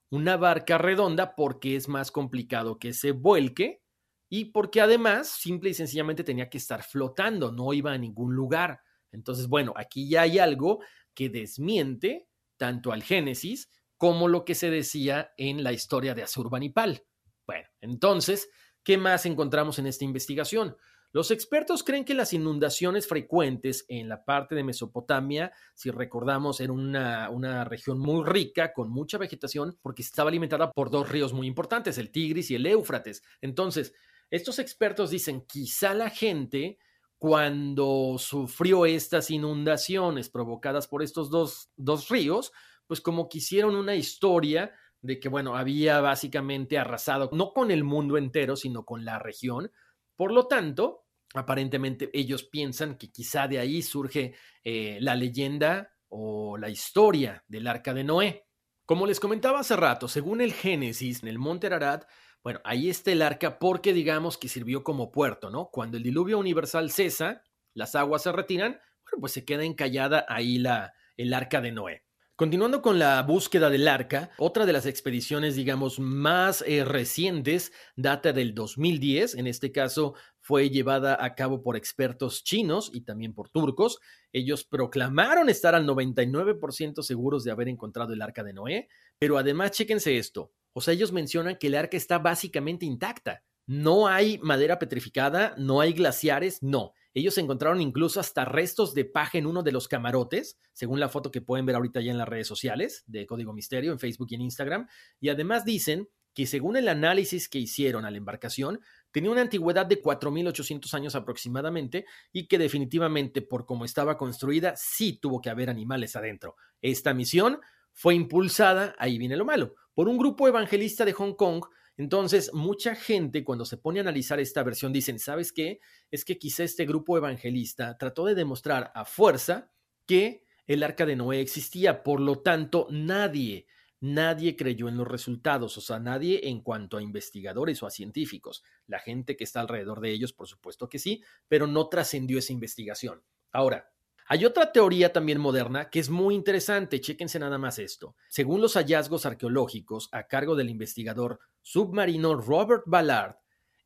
[0.09, 3.83] una barca redonda porque es más complicado que se vuelque
[4.29, 8.81] y porque además simple y sencillamente tenía que estar flotando, no iba a ningún lugar.
[9.11, 10.81] Entonces, bueno, aquí ya hay algo
[11.15, 17.03] que desmiente tanto al Génesis como lo que se decía en la historia de Asurbanipal.
[17.47, 18.49] Bueno, entonces,
[18.83, 20.77] ¿qué más encontramos en esta investigación?
[21.11, 26.73] Los expertos creen que las inundaciones frecuentes en la parte de Mesopotamia, si recordamos, era
[26.73, 31.47] una, una, región muy rica, con mucha vegetación, porque estaba alimentada por dos ríos muy
[31.47, 33.23] importantes, el Tigris y el Éufrates.
[33.41, 33.95] Entonces,
[34.31, 36.79] estos expertos dicen, quizá la gente,
[37.19, 42.53] cuando sufrió estas inundaciones provocadas por estos dos, dos ríos,
[42.87, 48.17] pues como quisieron una historia de que, bueno, había básicamente arrasado, no con el mundo
[48.19, 49.71] entero, sino con la región.
[50.17, 56.57] Por lo tanto, aparentemente ellos piensan que quizá de ahí surge eh, la leyenda o
[56.57, 58.47] la historia del arca de Noé.
[58.85, 62.05] Como les comentaba hace rato, según el Génesis, en el monte Ararat,
[62.43, 65.71] bueno, ahí está el arca porque digamos que sirvió como puerto, ¿no?
[65.71, 67.43] Cuando el diluvio universal cesa,
[67.75, 68.73] las aguas se retiran,
[69.05, 72.05] bueno, pues se queda encallada ahí la, el arca de Noé.
[72.39, 78.33] Continuando con la búsqueda del arca, otra de las expediciones, digamos, más eh, recientes data
[78.33, 79.35] del 2010.
[79.35, 83.99] En este caso, fue llevada a cabo por expertos chinos y también por turcos.
[84.33, 89.73] Ellos proclamaron estar al 99% seguros de haber encontrado el arca de Noé, pero además,
[89.73, 90.53] chéquense esto.
[90.73, 93.43] O sea, ellos mencionan que el arca está básicamente intacta.
[93.67, 96.95] No hay madera petrificada, no hay glaciares, no.
[97.13, 101.31] Ellos encontraron incluso hasta restos de paja en uno de los camarotes, según la foto
[101.31, 104.37] que pueden ver ahorita ya en las redes sociales de Código Misterio, en Facebook y
[104.37, 104.89] en Instagram.
[105.21, 109.87] Y además dicen que según el análisis que hicieron a la embarcación, tenía una antigüedad
[109.87, 115.69] de 4.800 años aproximadamente y que definitivamente por cómo estaba construida sí tuvo que haber
[115.69, 116.55] animales adentro.
[116.81, 117.61] Esta misión
[117.93, 121.65] fue impulsada, ahí viene lo malo, por un grupo evangelista de Hong Kong
[121.97, 125.81] entonces, mucha gente cuando se pone a analizar esta versión dicen, ¿sabes qué?
[126.13, 129.73] Es que quizá este grupo evangelista trató de demostrar a fuerza
[130.07, 133.67] que el arca de Noé existía, por lo tanto, nadie,
[133.99, 138.63] nadie creyó en los resultados, o sea, nadie en cuanto a investigadores o a científicos.
[138.87, 142.53] La gente que está alrededor de ellos, por supuesto que sí, pero no trascendió esa
[142.53, 143.25] investigación.
[143.51, 143.91] Ahora,
[144.31, 148.15] hay otra teoría también moderna que es muy interesante, chéquense nada más esto.
[148.29, 153.37] Según los hallazgos arqueológicos a cargo del investigador submarino Robert Ballard,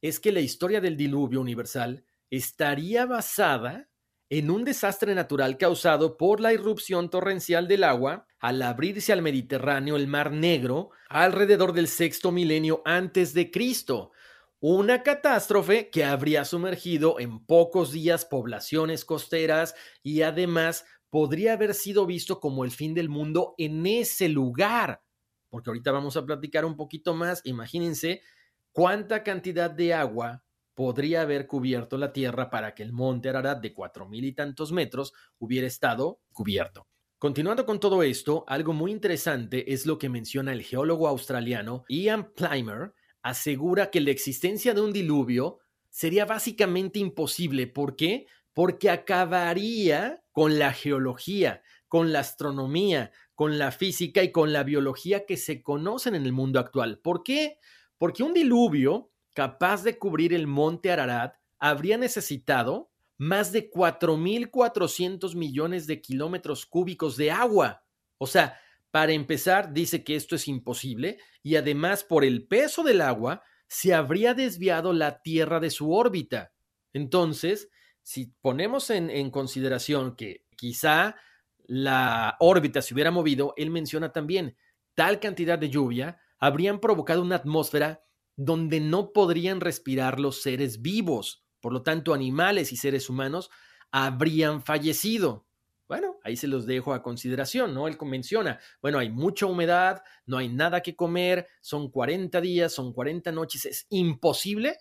[0.01, 3.89] es que la historia del diluvio universal estaría basada
[4.31, 9.95] en un desastre natural causado por la irrupción torrencial del agua al abrirse al Mediterráneo
[9.95, 14.11] el Mar Negro alrededor del sexto milenio antes de Cristo.
[14.65, 22.07] Una catástrofe que habría sumergido en pocos días poblaciones costeras y además podría haber sido
[22.07, 25.03] visto como el fin del mundo en ese lugar.
[25.49, 27.41] Porque ahorita vamos a platicar un poquito más.
[27.43, 28.23] Imagínense
[28.71, 30.45] cuánta cantidad de agua
[30.75, 34.71] podría haber cubierto la Tierra para que el monte Ararat de cuatro mil y tantos
[34.71, 36.87] metros hubiera estado cubierto.
[37.19, 42.33] Continuando con todo esto, algo muy interesante es lo que menciona el geólogo australiano Ian
[42.33, 47.67] Plimer, asegura que la existencia de un diluvio sería básicamente imposible.
[47.67, 48.27] ¿Por qué?
[48.53, 55.27] Porque acabaría con la geología, con la astronomía, con la física y con la biología
[55.27, 56.99] que se conocen en el mundo actual.
[56.99, 57.59] ¿Por qué?
[57.99, 65.87] Porque un diluvio capaz de cubrir el monte Ararat habría necesitado más de 4.400 millones
[65.87, 67.85] de kilómetros cúbicos de agua.
[68.19, 68.59] O sea,
[68.93, 73.95] para empezar, dice que esto es imposible y además por el peso del agua se
[73.95, 76.53] habría desviado la Tierra de su órbita.
[76.93, 77.71] Entonces,
[78.03, 81.17] si ponemos en, consideración que quizá
[81.65, 84.59] la órbita se hubiera movido, él menciona también
[84.95, 88.05] tal cantidad de lluvia habrían provocado una atmósfera
[88.37, 91.47] donde no podrían respirar los seres vivos.
[91.61, 93.51] Por lo tanto, animales y seres humanos
[93.91, 95.47] habrían fallecido.
[95.93, 97.87] Bueno, ahí se los dejo a consideración, ¿no?
[97.87, 102.95] Él menciona, bueno, hay mucha humedad, no hay nada que comer, son 40 días, son
[102.95, 104.79] 40 noches, es imposible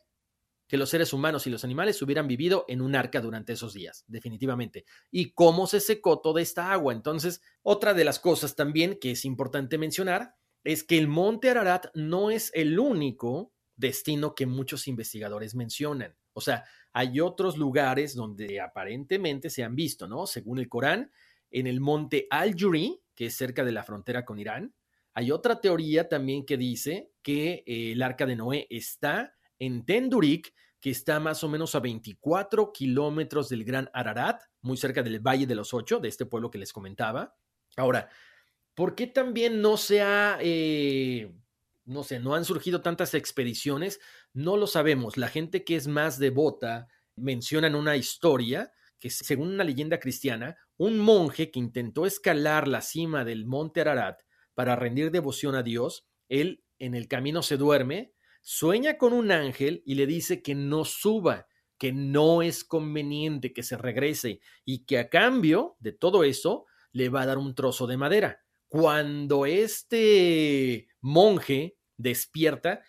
[0.69, 4.05] que los seres humanos y los animales hubieran vivido en un arca durante esos días,
[4.07, 4.85] definitivamente.
[5.11, 6.93] ¿Y cómo se secó toda esta agua?
[6.93, 11.87] Entonces, otra de las cosas también que es importante mencionar es que el monte Ararat
[11.93, 16.15] no es el único destino que muchos investigadores mencionan.
[16.31, 20.27] O sea, hay otros lugares donde aparentemente se han visto, ¿no?
[20.27, 21.11] Según el Corán,
[21.49, 24.73] en el monte Al-Juri, que es cerca de la frontera con Irán.
[25.13, 30.53] Hay otra teoría también que dice que eh, el arca de Noé está en Tendurik,
[30.79, 35.45] que está más o menos a 24 kilómetros del Gran Ararat, muy cerca del Valle
[35.45, 37.35] de los Ocho, de este pueblo que les comentaba.
[37.77, 38.09] Ahora,
[38.73, 41.31] ¿Por qué también no se ha, eh,
[41.85, 43.99] no sé, no han surgido tantas expediciones?
[44.33, 45.17] No lo sabemos.
[45.17, 50.55] La gente que es más devota menciona en una historia que según una leyenda cristiana,
[50.77, 54.21] un monje que intentó escalar la cima del monte Ararat
[54.53, 59.81] para rendir devoción a Dios, él en el camino se duerme, sueña con un ángel
[59.85, 61.47] y le dice que no suba,
[61.79, 67.09] que no es conveniente que se regrese y que a cambio de todo eso le
[67.09, 68.43] va a dar un trozo de madera.
[68.67, 72.83] Cuando este monje despierta,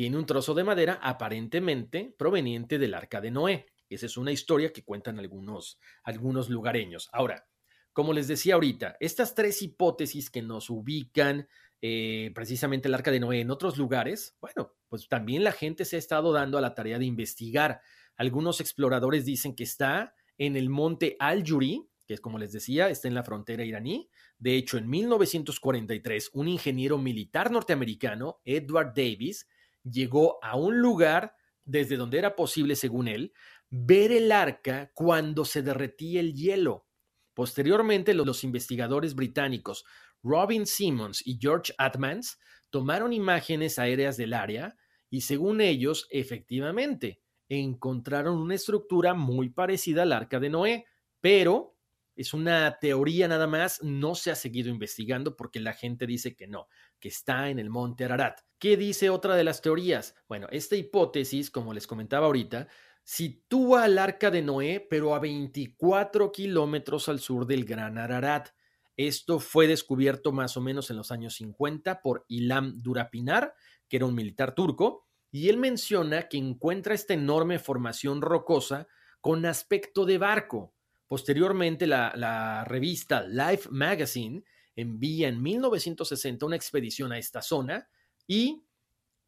[0.00, 3.66] tiene un trozo de madera aparentemente proveniente del arca de Noé.
[3.90, 7.10] Esa es una historia que cuentan algunos, algunos lugareños.
[7.12, 7.46] Ahora,
[7.92, 11.48] como les decía ahorita, estas tres hipótesis que nos ubican
[11.82, 15.96] eh, precisamente el arca de Noé en otros lugares, bueno, pues también la gente se
[15.96, 17.82] ha estado dando a la tarea de investigar.
[18.16, 23.06] Algunos exploradores dicen que está en el monte Al-Yuri, que es como les decía, está
[23.06, 24.08] en la frontera iraní.
[24.38, 29.46] De hecho, en 1943, un ingeniero militar norteamericano, Edward Davis,
[29.84, 33.32] llegó a un lugar desde donde era posible, según él,
[33.70, 36.86] ver el arca cuando se derretía el hielo.
[37.34, 39.84] Posteriormente, los investigadores británicos
[40.22, 42.38] Robin Simmons y George Atmans
[42.70, 44.76] tomaron imágenes aéreas del área
[45.08, 50.86] y según ellos, efectivamente, encontraron una estructura muy parecida al arca de Noé,
[51.20, 51.76] pero
[52.20, 56.46] es una teoría nada más, no se ha seguido investigando porque la gente dice que
[56.46, 58.40] no, que está en el monte Ararat.
[58.58, 60.14] ¿Qué dice otra de las teorías?
[60.28, 62.68] Bueno, esta hipótesis, como les comentaba ahorita,
[63.02, 68.50] sitúa al arca de Noé, pero a 24 kilómetros al sur del Gran Ararat.
[68.98, 73.54] Esto fue descubierto más o menos en los años 50 por Ilham Durapinar,
[73.88, 78.88] que era un militar turco, y él menciona que encuentra esta enorme formación rocosa
[79.22, 80.74] con aspecto de barco.
[81.10, 84.44] Posteriormente, la, revista Life Magazine
[84.76, 87.88] envía en 1960 una expedición a esta zona
[88.28, 88.62] y,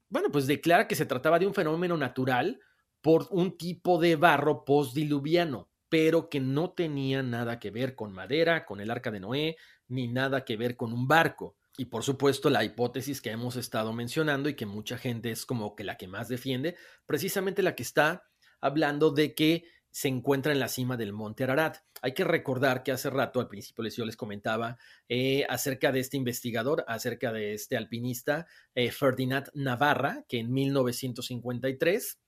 [0.08, 2.60] bueno, pues declara que se trataba de un fenómeno natural
[3.00, 8.64] por un tipo de barro postdiluviano, pero que no tenía nada que ver con madera,
[8.64, 9.56] con el arca de Noé,
[9.88, 11.56] ni nada que ver con un barco.
[11.76, 15.74] Y por supuesto, la hipótesis que hemos estado mencionando y que mucha gente es como
[15.74, 18.22] que la que más defiende, precisamente la que está
[18.60, 21.76] hablando de que se encuentra en la cima del monte Ararat.
[22.00, 24.78] Hay que recordar que hace rato, al principio les, yo les comentaba
[25.08, 32.18] eh, acerca de este investigador, acerca de este alpinista, eh, Ferdinand Navarra, que en 1953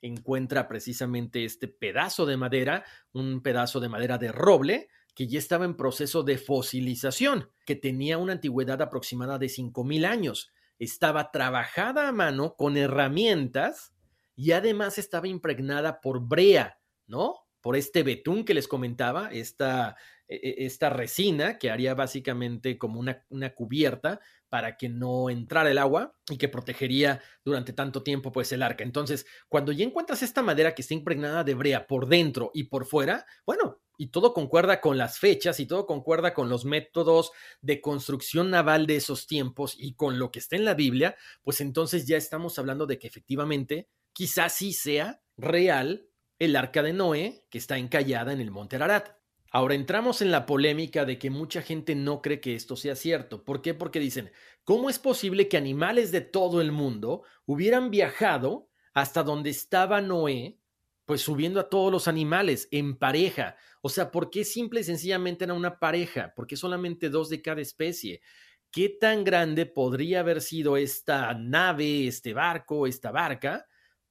[0.00, 5.66] encuentra precisamente este pedazo de madera, un pedazo de madera de roble, que ya estaba
[5.66, 10.50] en proceso de fosilización, que tenía una antigüedad aproximada de 5.000 años.
[10.78, 13.92] Estaba trabajada a mano con herramientas
[14.34, 16.79] y además estaba impregnada por brea,
[17.10, 17.40] ¿no?
[17.60, 19.96] Por este betún que les comentaba, esta,
[20.26, 25.70] e, e, esta resina que haría básicamente como una, una cubierta para que no entrara
[25.70, 28.84] el agua y que protegería durante tanto tiempo pues el arca.
[28.84, 32.86] Entonces, cuando ya encuentras esta madera que está impregnada de brea por dentro y por
[32.86, 37.80] fuera, bueno, y todo concuerda con las fechas y todo concuerda con los métodos de
[37.80, 42.06] construcción naval de esos tiempos y con lo que está en la Biblia, pues entonces
[42.06, 46.09] ya estamos hablando de que efectivamente quizás sí sea real
[46.40, 49.10] el arca de Noé que está encallada en el monte Ararat.
[49.52, 53.44] Ahora entramos en la polémica de que mucha gente no cree que esto sea cierto.
[53.44, 53.74] ¿Por qué?
[53.74, 54.32] Porque dicen,
[54.64, 60.58] ¿cómo es posible que animales de todo el mundo hubieran viajado hasta donde estaba Noé,
[61.04, 63.56] pues subiendo a todos los animales en pareja?
[63.82, 66.32] O sea, ¿por qué simple y sencillamente era una pareja?
[66.34, 68.22] ¿Por qué solamente dos de cada especie?
[68.70, 73.66] ¿Qué tan grande podría haber sido esta nave, este barco, esta barca,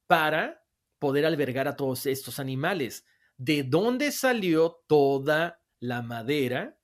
[0.06, 0.62] para
[1.00, 3.06] poder albergar a todos estos animales?
[3.40, 6.78] de dónde salió toda la madera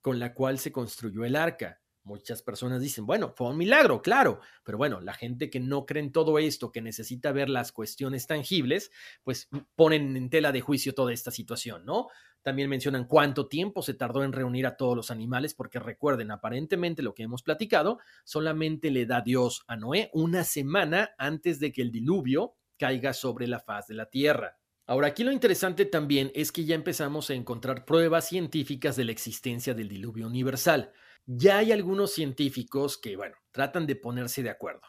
[0.00, 1.82] con la cual se construyó el arca.
[2.04, 6.04] Muchas personas dicen, bueno, fue un milagro, claro, pero bueno, la gente que no cree
[6.04, 8.92] en todo esto, que necesita ver las cuestiones tangibles,
[9.24, 12.06] pues ponen en tela de juicio toda esta situación, ¿no?
[12.42, 17.02] También mencionan cuánto tiempo se tardó en reunir a todos los animales, porque recuerden, aparentemente
[17.02, 21.82] lo que hemos platicado, solamente le da Dios a Noé una semana antes de que
[21.82, 24.58] el diluvio caiga sobre la faz de la tierra.
[24.86, 29.12] Ahora, aquí lo interesante también es que ya empezamos a encontrar pruebas científicas de la
[29.12, 30.92] existencia del diluvio universal.
[31.26, 34.82] Ya hay algunos científicos que, bueno, tratan de ponerse de acuerdo.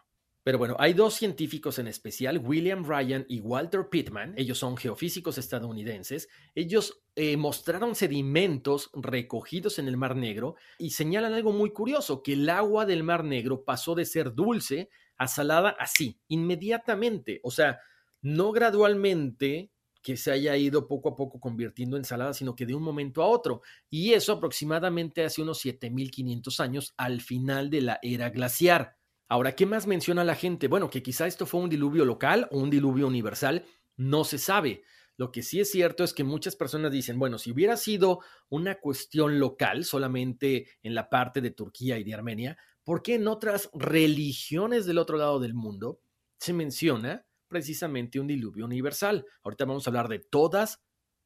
[0.48, 5.38] Pero bueno, hay dos científicos en especial, William Ryan y Walter Pittman, ellos son geofísicos
[5.38, 12.24] estadounidenses, ellos eh, mostraron sedimentos recogidos en el Mar Negro y señalan algo muy curioso,
[12.24, 17.51] que el agua del Mar Negro pasó de ser dulce a salada así, inmediatamente, o
[17.51, 17.80] sea,
[18.22, 22.74] no gradualmente que se haya ido poco a poco convirtiendo en salada, sino que de
[22.74, 23.61] un momento a otro.
[23.89, 28.95] Y eso aproximadamente hace unos 7500 años al final de la era glaciar.
[29.28, 30.70] Ahora, ¿qué más menciona la gente?
[30.70, 33.65] Bueno, que quizá esto fue un diluvio local o un diluvio universal,
[33.97, 34.84] no se sabe.
[35.18, 38.76] Lo que sí es cierto es que muchas personas dicen, bueno, si hubiera sido una
[38.76, 42.57] cuestión local solamente en la parte de Turquía y de Armenia,
[42.88, 46.00] ¿por qué en otras religiones del otro lado del mundo
[46.40, 49.26] se menciona precisamente un diluvio universal.
[49.44, 50.82] Ahorita vamos a hablar de todas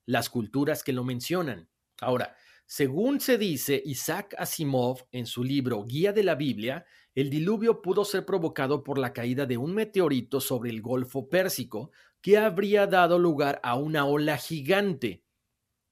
[0.07, 1.69] las culturas que lo mencionan.
[2.01, 2.35] Ahora,
[2.65, 6.83] según se dice Isaac Asimov en su libro Guía de la Biblia,
[7.13, 11.91] el diluvio pudo ser provocado por la caída de un meteorito sobre el Golfo Pérsico
[12.21, 15.25] que habría dado lugar a una ola gigante.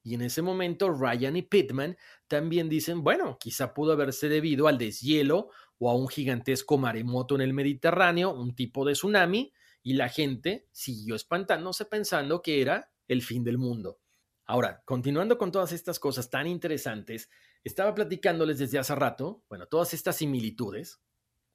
[0.02, 1.96] Y en ese momento Ryan y Pittman
[2.26, 7.42] también dicen, bueno, quizá pudo haberse debido al deshielo o a un gigantesco maremoto en
[7.42, 13.22] el Mediterráneo, un tipo de tsunami, y la gente siguió espantándose pensando que era el
[13.22, 14.00] fin del mundo.
[14.46, 17.30] Ahora, continuando con todas estas cosas tan interesantes,
[17.62, 21.00] estaba platicándoles desde hace rato, bueno, todas estas similitudes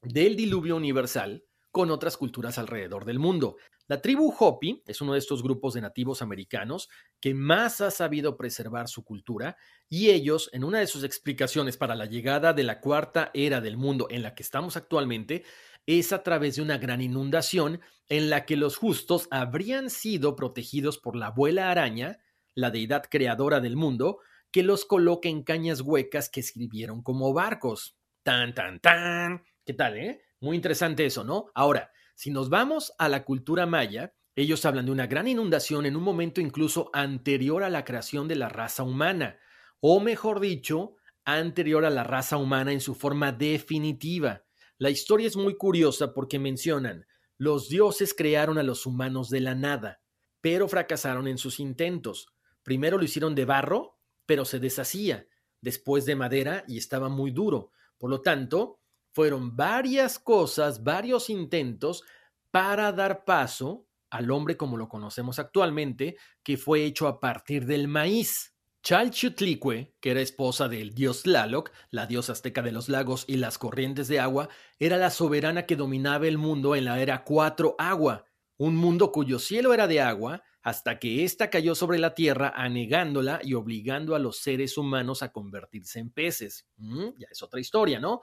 [0.01, 1.43] del diluvio universal
[1.76, 3.57] con otras culturas alrededor del mundo.
[3.89, 6.88] La tribu Hopi es uno de estos grupos de nativos americanos
[7.19, 9.57] que más ha sabido preservar su cultura
[9.89, 13.76] y ellos, en una de sus explicaciones para la llegada de la cuarta era del
[13.76, 15.43] mundo en la que estamos actualmente,
[15.86, 20.97] es a través de una gran inundación en la que los justos habrían sido protegidos
[20.97, 22.19] por la abuela araña,
[22.53, 24.19] la deidad creadora del mundo,
[24.49, 27.97] que los coloca en cañas huecas que escribieron como barcos.
[28.23, 29.43] Tan, tan, tan.
[29.65, 30.24] ¿Qué tal, eh?
[30.45, 31.47] Muy interesante eso, ¿no?
[31.55, 35.95] Ahora, si nos vamos a la cultura maya, ellos hablan de una gran inundación en
[35.95, 39.39] un momento incluso anterior a la creación de la raza humana,
[39.79, 44.43] o mejor dicho, anterior a la raza humana en su forma definitiva.
[44.77, 47.07] La historia es muy curiosa porque mencionan,
[47.39, 50.03] los dioses crearon a los humanos de la nada,
[50.41, 52.27] pero fracasaron en sus intentos.
[52.61, 55.25] Primero lo hicieron de barro, pero se deshacía,
[55.59, 57.71] después de madera y estaba muy duro.
[57.97, 58.79] Por lo tanto,
[59.16, 62.03] fueron varias cosas, varios intentos
[62.51, 67.88] para dar paso al hombre como lo conocemos actualmente, que fue hecho a partir del
[67.88, 68.53] maíz.
[68.84, 73.57] Chalchutlicue, que era esposa del dios Tlaloc, la diosa azteca de los lagos y las
[73.57, 74.49] corrientes de agua,
[74.80, 78.26] era la soberana que dominaba el mundo en la era cuatro agua,
[78.57, 83.39] un mundo cuyo cielo era de agua, hasta que ésta cayó sobre la tierra, anegándola
[83.41, 86.68] y obligando a los seres humanos a convertirse en peces.
[86.78, 88.22] Mm, ya es otra historia, ¿no?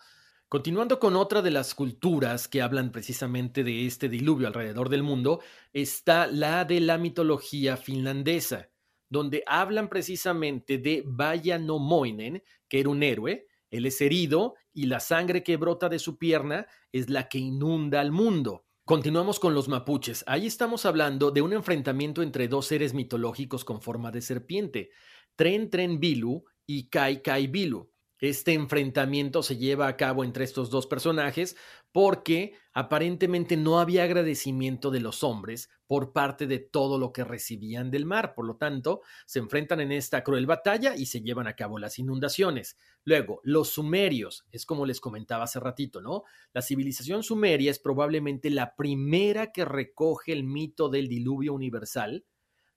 [0.52, 5.40] Continuando con otra de las culturas que hablan precisamente de este diluvio alrededor del mundo,
[5.72, 8.68] está la de la mitología finlandesa,
[9.08, 15.42] donde hablan precisamente de Vajanomoinen, que era un héroe, él es herido y la sangre
[15.42, 18.66] que brota de su pierna es la que inunda al mundo.
[18.84, 20.22] Continuamos con los mapuches.
[20.26, 24.90] Ahí estamos hablando de un enfrentamiento entre dos seres mitológicos con forma de serpiente,
[25.34, 27.91] Tren Tren Bilu y Kai Kai Bilu.
[28.22, 31.56] Este enfrentamiento se lleva a cabo entre estos dos personajes
[31.90, 37.90] porque aparentemente no había agradecimiento de los hombres por parte de todo lo que recibían
[37.90, 38.36] del mar.
[38.36, 41.98] Por lo tanto, se enfrentan en esta cruel batalla y se llevan a cabo las
[41.98, 42.78] inundaciones.
[43.02, 46.22] Luego, los sumerios, es como les comentaba hace ratito, ¿no?
[46.52, 52.24] La civilización sumeria es probablemente la primera que recoge el mito del diluvio universal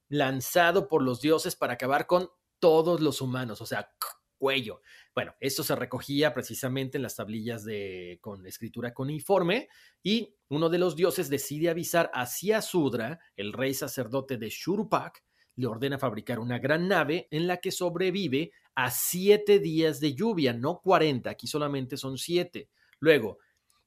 [0.10, 3.92] lanzado por los dioses para acabar con todos los humanos, o sea,
[4.38, 4.82] cuello.
[5.14, 9.70] Bueno, esto se recogía precisamente en las tablillas de, con escritura con informe
[10.04, 15.24] y uno de los dioses decide avisar hacia Sudra, el rey sacerdote de Shurupak,
[15.56, 20.54] le ordena fabricar una gran nave en la que sobrevive a siete días de lluvia,
[20.54, 22.70] no cuarenta, aquí solamente son siete.
[23.00, 23.40] Luego,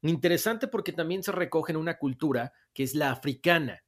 [0.02, 3.84] interesante porque también se recoge en una cultura que es la africana.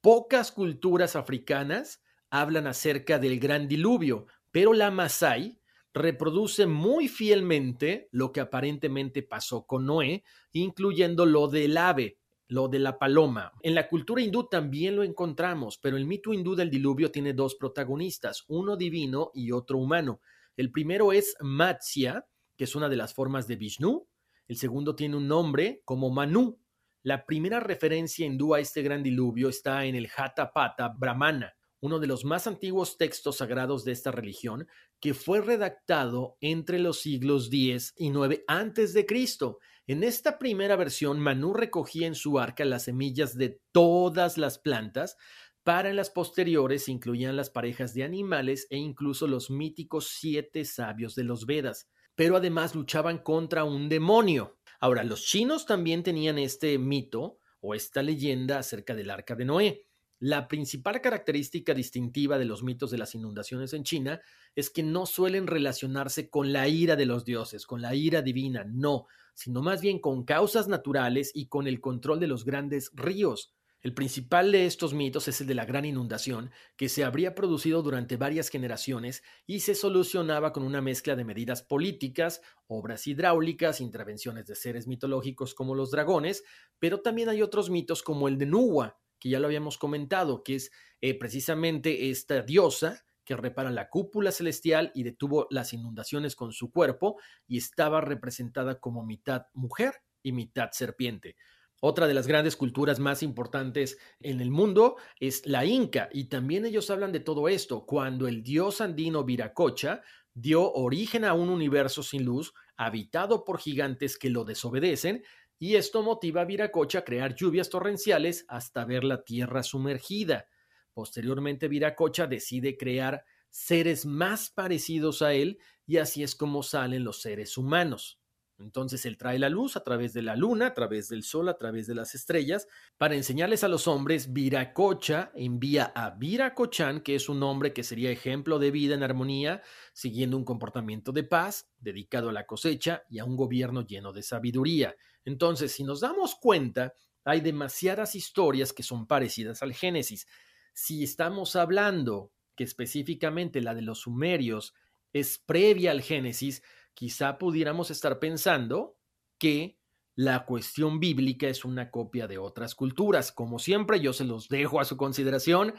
[0.00, 5.60] Pocas culturas africanas hablan acerca del gran diluvio, pero la Masai,
[5.94, 12.18] reproduce muy fielmente lo que aparentemente pasó con Noé, incluyendo lo del ave,
[12.48, 13.52] lo de la paloma.
[13.62, 17.54] En la cultura hindú también lo encontramos, pero el mito hindú del diluvio tiene dos
[17.54, 20.20] protagonistas, uno divino y otro humano.
[20.56, 22.26] El primero es Matsya,
[22.56, 24.06] que es una de las formas de Vishnu.
[24.48, 26.58] El segundo tiene un nombre como Manu.
[27.02, 30.52] La primera referencia hindú a este gran diluvio está en el Hatha
[30.96, 34.68] Brahmana, uno de los más antiguos textos sagrados de esta religión,
[35.02, 39.58] que fue redactado entre los siglos X y IX antes de Cristo.
[39.88, 45.16] En esta primera versión, Manú recogía en su arca las semillas de todas las plantas,
[45.64, 51.24] para las posteriores incluían las parejas de animales e incluso los míticos siete sabios de
[51.24, 54.56] los Vedas, pero además luchaban contra un demonio.
[54.78, 59.86] Ahora, los chinos también tenían este mito o esta leyenda acerca del arca de Noé.
[60.24, 64.20] La principal característica distintiva de los mitos de las inundaciones en China
[64.54, 68.64] es que no suelen relacionarse con la ira de los dioses, con la ira divina,
[68.64, 73.52] no, sino más bien con causas naturales y con el control de los grandes ríos.
[73.80, 77.82] El principal de estos mitos es el de la gran inundación, que se habría producido
[77.82, 84.46] durante varias generaciones y se solucionaba con una mezcla de medidas políticas, obras hidráulicas, intervenciones
[84.46, 86.44] de seres mitológicos como los dragones,
[86.78, 90.56] pero también hay otros mitos como el de Nuwa, que ya lo habíamos comentado, que
[90.56, 96.52] es eh, precisamente esta diosa que repara la cúpula celestial y detuvo las inundaciones con
[96.52, 99.94] su cuerpo y estaba representada como mitad mujer
[100.24, 101.36] y mitad serpiente.
[101.80, 106.66] Otra de las grandes culturas más importantes en el mundo es la Inca, y también
[106.66, 110.02] ellos hablan de todo esto, cuando el dios andino Viracocha
[110.34, 115.22] dio origen a un universo sin luz, habitado por gigantes que lo desobedecen,
[115.62, 120.48] y esto motiva a Viracocha a crear lluvias torrenciales hasta ver la tierra sumergida.
[120.92, 127.22] Posteriormente, Viracocha decide crear seres más parecidos a él y así es como salen los
[127.22, 128.18] seres humanos.
[128.58, 131.56] Entonces él trae la luz a través de la luna, a través del sol, a
[131.56, 132.66] través de las estrellas.
[132.98, 138.10] Para enseñarles a los hombres, Viracocha envía a Viracochan, que es un hombre que sería
[138.10, 143.20] ejemplo de vida en armonía, siguiendo un comportamiento de paz, dedicado a la cosecha y
[143.20, 144.96] a un gobierno lleno de sabiduría.
[145.24, 146.94] Entonces, si nos damos cuenta,
[147.24, 150.26] hay demasiadas historias que son parecidas al Génesis.
[150.72, 154.74] Si estamos hablando que específicamente la de los sumerios
[155.12, 156.62] es previa al Génesis,
[156.94, 158.96] quizá pudiéramos estar pensando
[159.38, 159.78] que
[160.14, 163.32] la cuestión bíblica es una copia de otras culturas.
[163.32, 165.74] Como siempre, yo se los dejo a su consideración.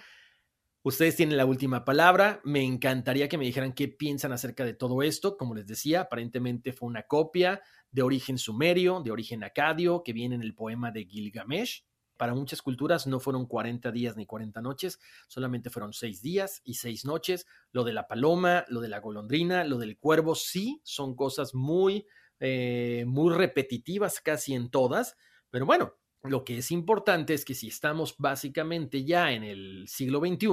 [0.82, 2.42] Ustedes tienen la última palabra.
[2.44, 5.38] Me encantaría que me dijeran qué piensan acerca de todo esto.
[5.38, 7.62] Como les decía, aparentemente fue una copia
[7.94, 11.86] de origen sumerio, de origen acadio, que viene en el poema de Gilgamesh.
[12.18, 16.76] Para muchas culturas no fueron 40 días ni 40 noches, solamente fueron 6 días y
[16.76, 17.46] 6 noches.
[17.72, 22.06] Lo de la paloma, lo de la golondrina, lo del cuervo, sí, son cosas muy,
[22.40, 25.16] eh, muy repetitivas casi en todas,
[25.50, 30.20] pero bueno, lo que es importante es que si estamos básicamente ya en el siglo
[30.20, 30.48] XXI,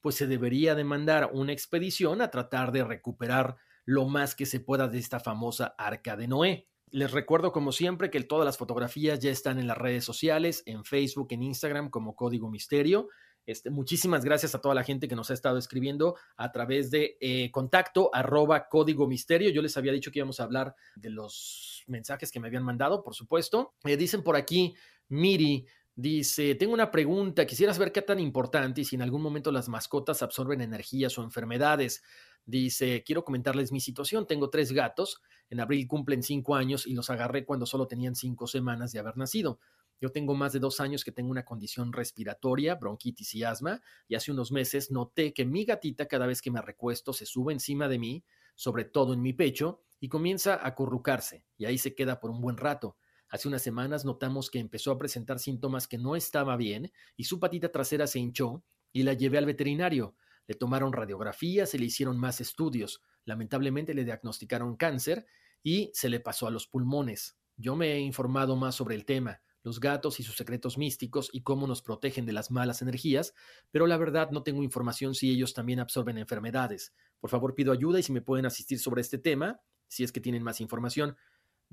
[0.00, 4.60] pues se debería de mandar una expedición a tratar de recuperar lo más que se
[4.60, 6.68] pueda de esta famosa arca de Noé.
[6.90, 10.84] Les recuerdo como siempre que todas las fotografías ya están en las redes sociales, en
[10.84, 13.08] Facebook, en Instagram como Código Misterio.
[13.46, 17.18] Este, muchísimas gracias a toda la gente que nos ha estado escribiendo a través de
[17.20, 19.50] eh, contacto arroba código misterio.
[19.50, 23.02] Yo les había dicho que íbamos a hablar de los mensajes que me habían mandado,
[23.02, 23.74] por supuesto.
[23.84, 24.74] Me dicen por aquí,
[25.08, 25.66] Miri,
[25.96, 29.68] Dice, tengo una pregunta, quisiera saber qué tan importante y si en algún momento las
[29.68, 32.02] mascotas absorben energías o enfermedades.
[32.44, 37.10] Dice, quiero comentarles mi situación, tengo tres gatos, en abril cumplen cinco años y los
[37.10, 39.60] agarré cuando solo tenían cinco semanas de haber nacido.
[40.00, 44.16] Yo tengo más de dos años que tengo una condición respiratoria, bronquitis y asma, y
[44.16, 47.86] hace unos meses noté que mi gatita cada vez que me recuesto se sube encima
[47.86, 48.24] de mí,
[48.56, 52.40] sobre todo en mi pecho, y comienza a acurrucarse, y ahí se queda por un
[52.40, 52.96] buen rato.
[53.28, 57.40] Hace unas semanas notamos que empezó a presentar síntomas que no estaba bien y su
[57.40, 60.16] patita trasera se hinchó y la llevé al veterinario.
[60.46, 63.02] Le tomaron radiografías y le hicieron más estudios.
[63.24, 65.26] Lamentablemente le diagnosticaron cáncer
[65.62, 67.38] y se le pasó a los pulmones.
[67.56, 71.42] Yo me he informado más sobre el tema, los gatos y sus secretos místicos y
[71.42, 73.34] cómo nos protegen de las malas energías,
[73.70, 76.94] pero la verdad no tengo información si ellos también absorben enfermedades.
[77.18, 80.20] Por favor pido ayuda y si me pueden asistir sobre este tema, si es que
[80.20, 81.16] tienen más información.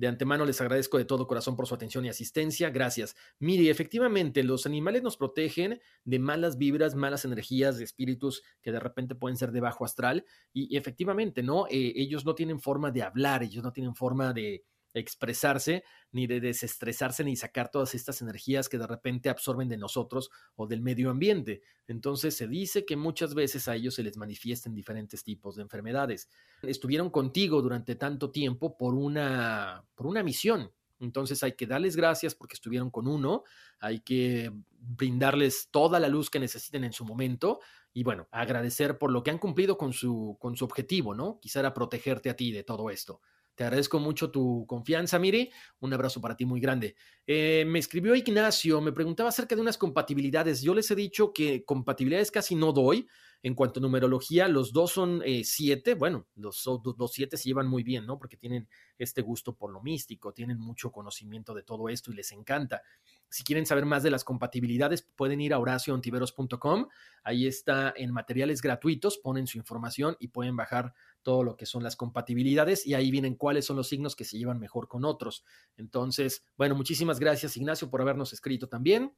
[0.01, 2.71] De antemano les agradezco de todo corazón por su atención y asistencia.
[2.71, 3.15] Gracias.
[3.37, 8.79] Mire, efectivamente, los animales nos protegen de malas vibras, malas energías, de espíritus que de
[8.79, 10.25] repente pueden ser de bajo astral.
[10.53, 11.67] Y, efectivamente, ¿no?
[11.67, 14.63] Eh, ellos no tienen forma de hablar, ellos no tienen forma de,
[14.93, 20.29] expresarse, ni de desestresarse, ni sacar todas estas energías que de repente absorben de nosotros
[20.55, 21.61] o del medio ambiente.
[21.87, 26.29] Entonces se dice que muchas veces a ellos se les manifiestan diferentes tipos de enfermedades.
[26.61, 30.71] Estuvieron contigo durante tanto tiempo por una, por una misión.
[30.99, 33.43] Entonces hay que darles gracias porque estuvieron con uno,
[33.79, 37.59] hay que brindarles toda la luz que necesiten en su momento
[37.93, 41.39] y bueno, agradecer por lo que han cumplido con su, con su objetivo, ¿no?
[41.41, 43.21] Quizá protegerte a ti de todo esto.
[43.55, 45.51] Te agradezco mucho tu confianza, Miri.
[45.79, 46.95] Un abrazo para ti muy grande.
[47.27, 50.61] Eh, me escribió Ignacio, me preguntaba acerca de unas compatibilidades.
[50.61, 53.07] Yo les he dicho que compatibilidades casi no doy.
[53.43, 55.95] En cuanto a numerología, los dos son eh, siete.
[55.95, 56.63] Bueno, los,
[56.97, 58.19] los, siete se llevan muy bien, ¿no?
[58.19, 62.31] Porque tienen este gusto por lo místico, tienen mucho conocimiento de todo esto y les
[62.33, 62.83] encanta.
[63.32, 66.88] Si quieren saber más de las compatibilidades, pueden ir a horacioontiveros.com.
[67.23, 71.82] Ahí está en materiales gratuitos, ponen su información y pueden bajar todo lo que son
[71.82, 75.45] las compatibilidades y ahí vienen cuáles son los signos que se llevan mejor con otros.
[75.77, 79.15] Entonces, bueno, muchísimas gracias Ignacio por habernos escrito también.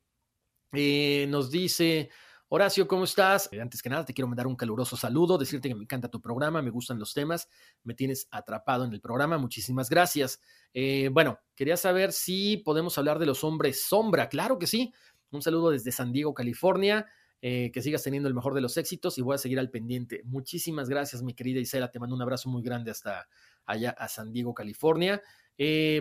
[0.74, 2.12] Eh, nos dice
[2.56, 3.50] Horacio, ¿cómo estás?
[3.52, 6.22] Eh, antes que nada, te quiero mandar un caluroso saludo, decirte que me encanta tu
[6.22, 7.50] programa, me gustan los temas,
[7.84, 10.40] me tienes atrapado en el programa, muchísimas gracias.
[10.72, 14.94] Eh, bueno, quería saber si podemos hablar de los hombres sombra, claro que sí.
[15.32, 17.08] Un saludo desde San Diego, California.
[17.42, 20.22] Eh, que sigas teniendo el mejor de los éxitos y voy a seguir al pendiente.
[20.24, 21.92] Muchísimas gracias, mi querida Isela.
[21.92, 23.28] Te mando un abrazo muy grande hasta
[23.66, 25.22] allá a San Diego, California.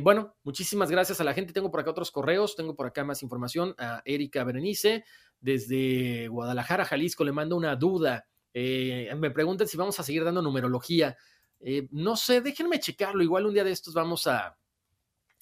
[0.03, 1.53] Bueno, muchísimas gracias a la gente.
[1.53, 3.75] Tengo por acá otros correos, tengo por acá más información.
[3.79, 5.05] A Erika Berenice,
[5.41, 8.27] desde Guadalajara, Jalisco, le mando una duda.
[8.55, 11.17] Eh, me preguntan si vamos a seguir dando numerología.
[11.61, 13.23] Eh, no sé, déjenme checarlo.
[13.23, 14.57] Igual un día de estos vamos a,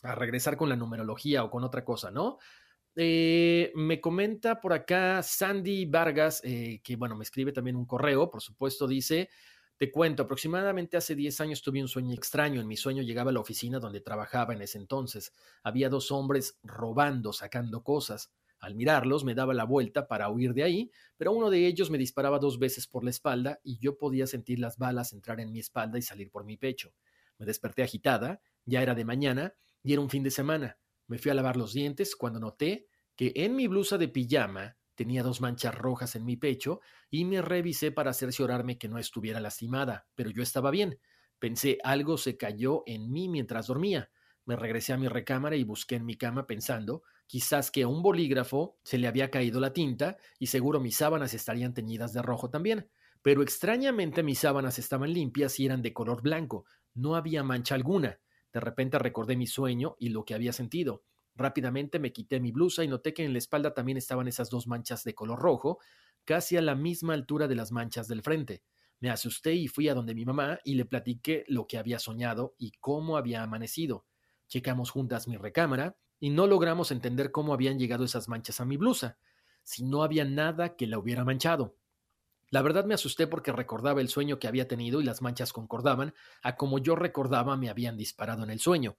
[0.02, 2.38] a regresar con la numerología o con otra cosa, ¿no?
[2.96, 8.42] Eh, me comenta por acá Sandy Vargas, que bueno, me escribe también un correo, por
[8.42, 9.30] supuesto, dice,
[9.80, 12.60] te cuento, aproximadamente hace 10 años tuve un sueño extraño.
[12.60, 15.32] En mi sueño llegaba a la oficina donde trabajaba en ese entonces.
[15.62, 18.30] Había dos hombres robando, sacando cosas.
[18.58, 21.96] Al mirarlos me daba la vuelta para huir de ahí, pero uno de ellos me
[21.96, 25.60] disparaba dos veces por la espalda y yo podía sentir las balas entrar en mi
[25.60, 26.92] espalda y salir por mi pecho.
[27.38, 30.76] Me desperté agitada, ya era de mañana y era un fin de semana.
[31.06, 35.22] Me fui a lavar los dientes cuando noté que en mi blusa de pijama tenía
[35.22, 40.06] dos manchas rojas en mi pecho y me revisé para cerciorarme que no estuviera lastimada,
[40.14, 41.00] pero yo estaba bien.
[41.38, 44.10] Pensé algo se cayó en mí mientras dormía.
[44.44, 48.02] Me regresé a mi recámara y busqué en mi cama pensando quizás que a un
[48.02, 52.50] bolígrafo se le había caído la tinta y seguro mis sábanas estarían teñidas de rojo
[52.50, 52.90] también.
[53.22, 58.20] Pero extrañamente mis sábanas estaban limpias y eran de color blanco, no había mancha alguna.
[58.52, 61.04] De repente recordé mi sueño y lo que había sentido.
[61.40, 64.66] Rápidamente me quité mi blusa y noté que en la espalda también estaban esas dos
[64.66, 65.78] manchas de color rojo,
[66.26, 68.62] casi a la misma altura de las manchas del frente.
[68.98, 72.54] Me asusté y fui a donde mi mamá y le platiqué lo que había soñado
[72.58, 74.04] y cómo había amanecido.
[74.48, 78.76] Checamos juntas mi recámara y no logramos entender cómo habían llegado esas manchas a mi
[78.76, 79.16] blusa,
[79.62, 81.78] si no había nada que la hubiera manchado.
[82.50, 86.12] La verdad me asusté porque recordaba el sueño que había tenido y las manchas concordaban
[86.42, 88.98] a como yo recordaba me habían disparado en el sueño.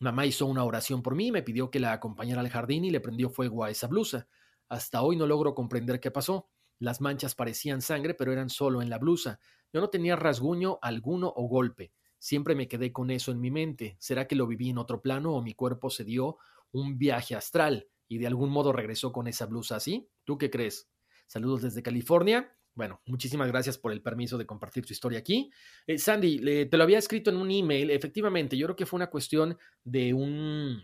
[0.00, 3.00] Mamá hizo una oración por mí, me pidió que la acompañara al jardín y le
[3.00, 4.28] prendió fuego a esa blusa.
[4.68, 6.48] Hasta hoy no logro comprender qué pasó.
[6.78, 9.40] Las manchas parecían sangre, pero eran solo en la blusa.
[9.72, 11.92] Yo no tenía rasguño alguno o golpe.
[12.18, 13.96] Siempre me quedé con eso en mi mente.
[13.98, 16.38] ¿Será que lo viví en otro plano o mi cuerpo se dio
[16.70, 20.08] un viaje astral y de algún modo regresó con esa blusa así?
[20.24, 20.88] ¿Tú qué crees?
[21.26, 22.56] Saludos desde California.
[22.78, 25.50] Bueno, muchísimas gracias por el permiso de compartir tu historia aquí.
[25.84, 27.90] Eh, Sandy, te lo había escrito en un email.
[27.90, 30.80] Efectivamente, yo creo que fue una cuestión de un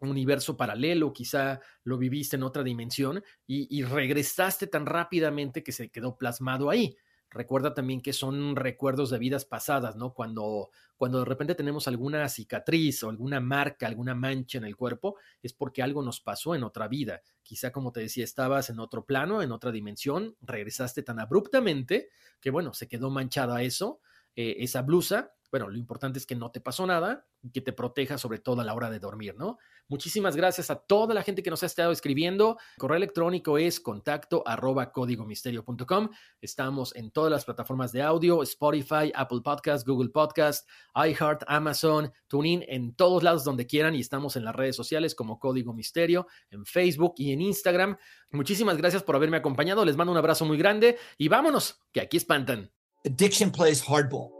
[0.00, 6.16] universo paralelo, quizá lo viviste en otra dimensión y, regresaste tan rápidamente que se quedó
[6.16, 6.96] plasmado ahí.
[7.30, 10.12] Recuerda también que son recuerdos de vidas pasadas, ¿no?
[10.14, 15.16] Cuando, cuando de repente tenemos alguna cicatriz o alguna marca, alguna mancha en el cuerpo,
[15.40, 17.22] es porque algo nos pasó en otra vida.
[17.42, 22.08] Quizá, como te decía, estabas en otro plano, en otra dimensión, regresaste tan abruptamente
[22.40, 24.00] que, bueno, se quedó manchada eso,
[24.34, 27.72] eh, esa blusa, bueno, lo importante es que no te pasó nada y que te
[27.72, 29.58] proteja sobre todo a la hora de dormir, ¿no?
[29.88, 32.58] Muchísimas gracias a toda la gente que nos ha estado escribiendo.
[32.78, 36.10] correo electrónico es contacto arroba códigomisterio.com.
[36.40, 42.64] Estamos en todas las plataformas de audio, Spotify, Apple Podcast, Google Podcast, iHeart, Amazon, TuneIn,
[42.68, 46.64] en todos lados donde quieran y estamos en las redes sociales como Código Misterio, en
[46.64, 47.96] Facebook y en Instagram.
[48.30, 49.84] Muchísimas gracias por haberme acompañado.
[49.84, 52.70] Les mando un abrazo muy grande y vámonos, que aquí espantan.
[53.04, 54.39] Addiction plays hardball.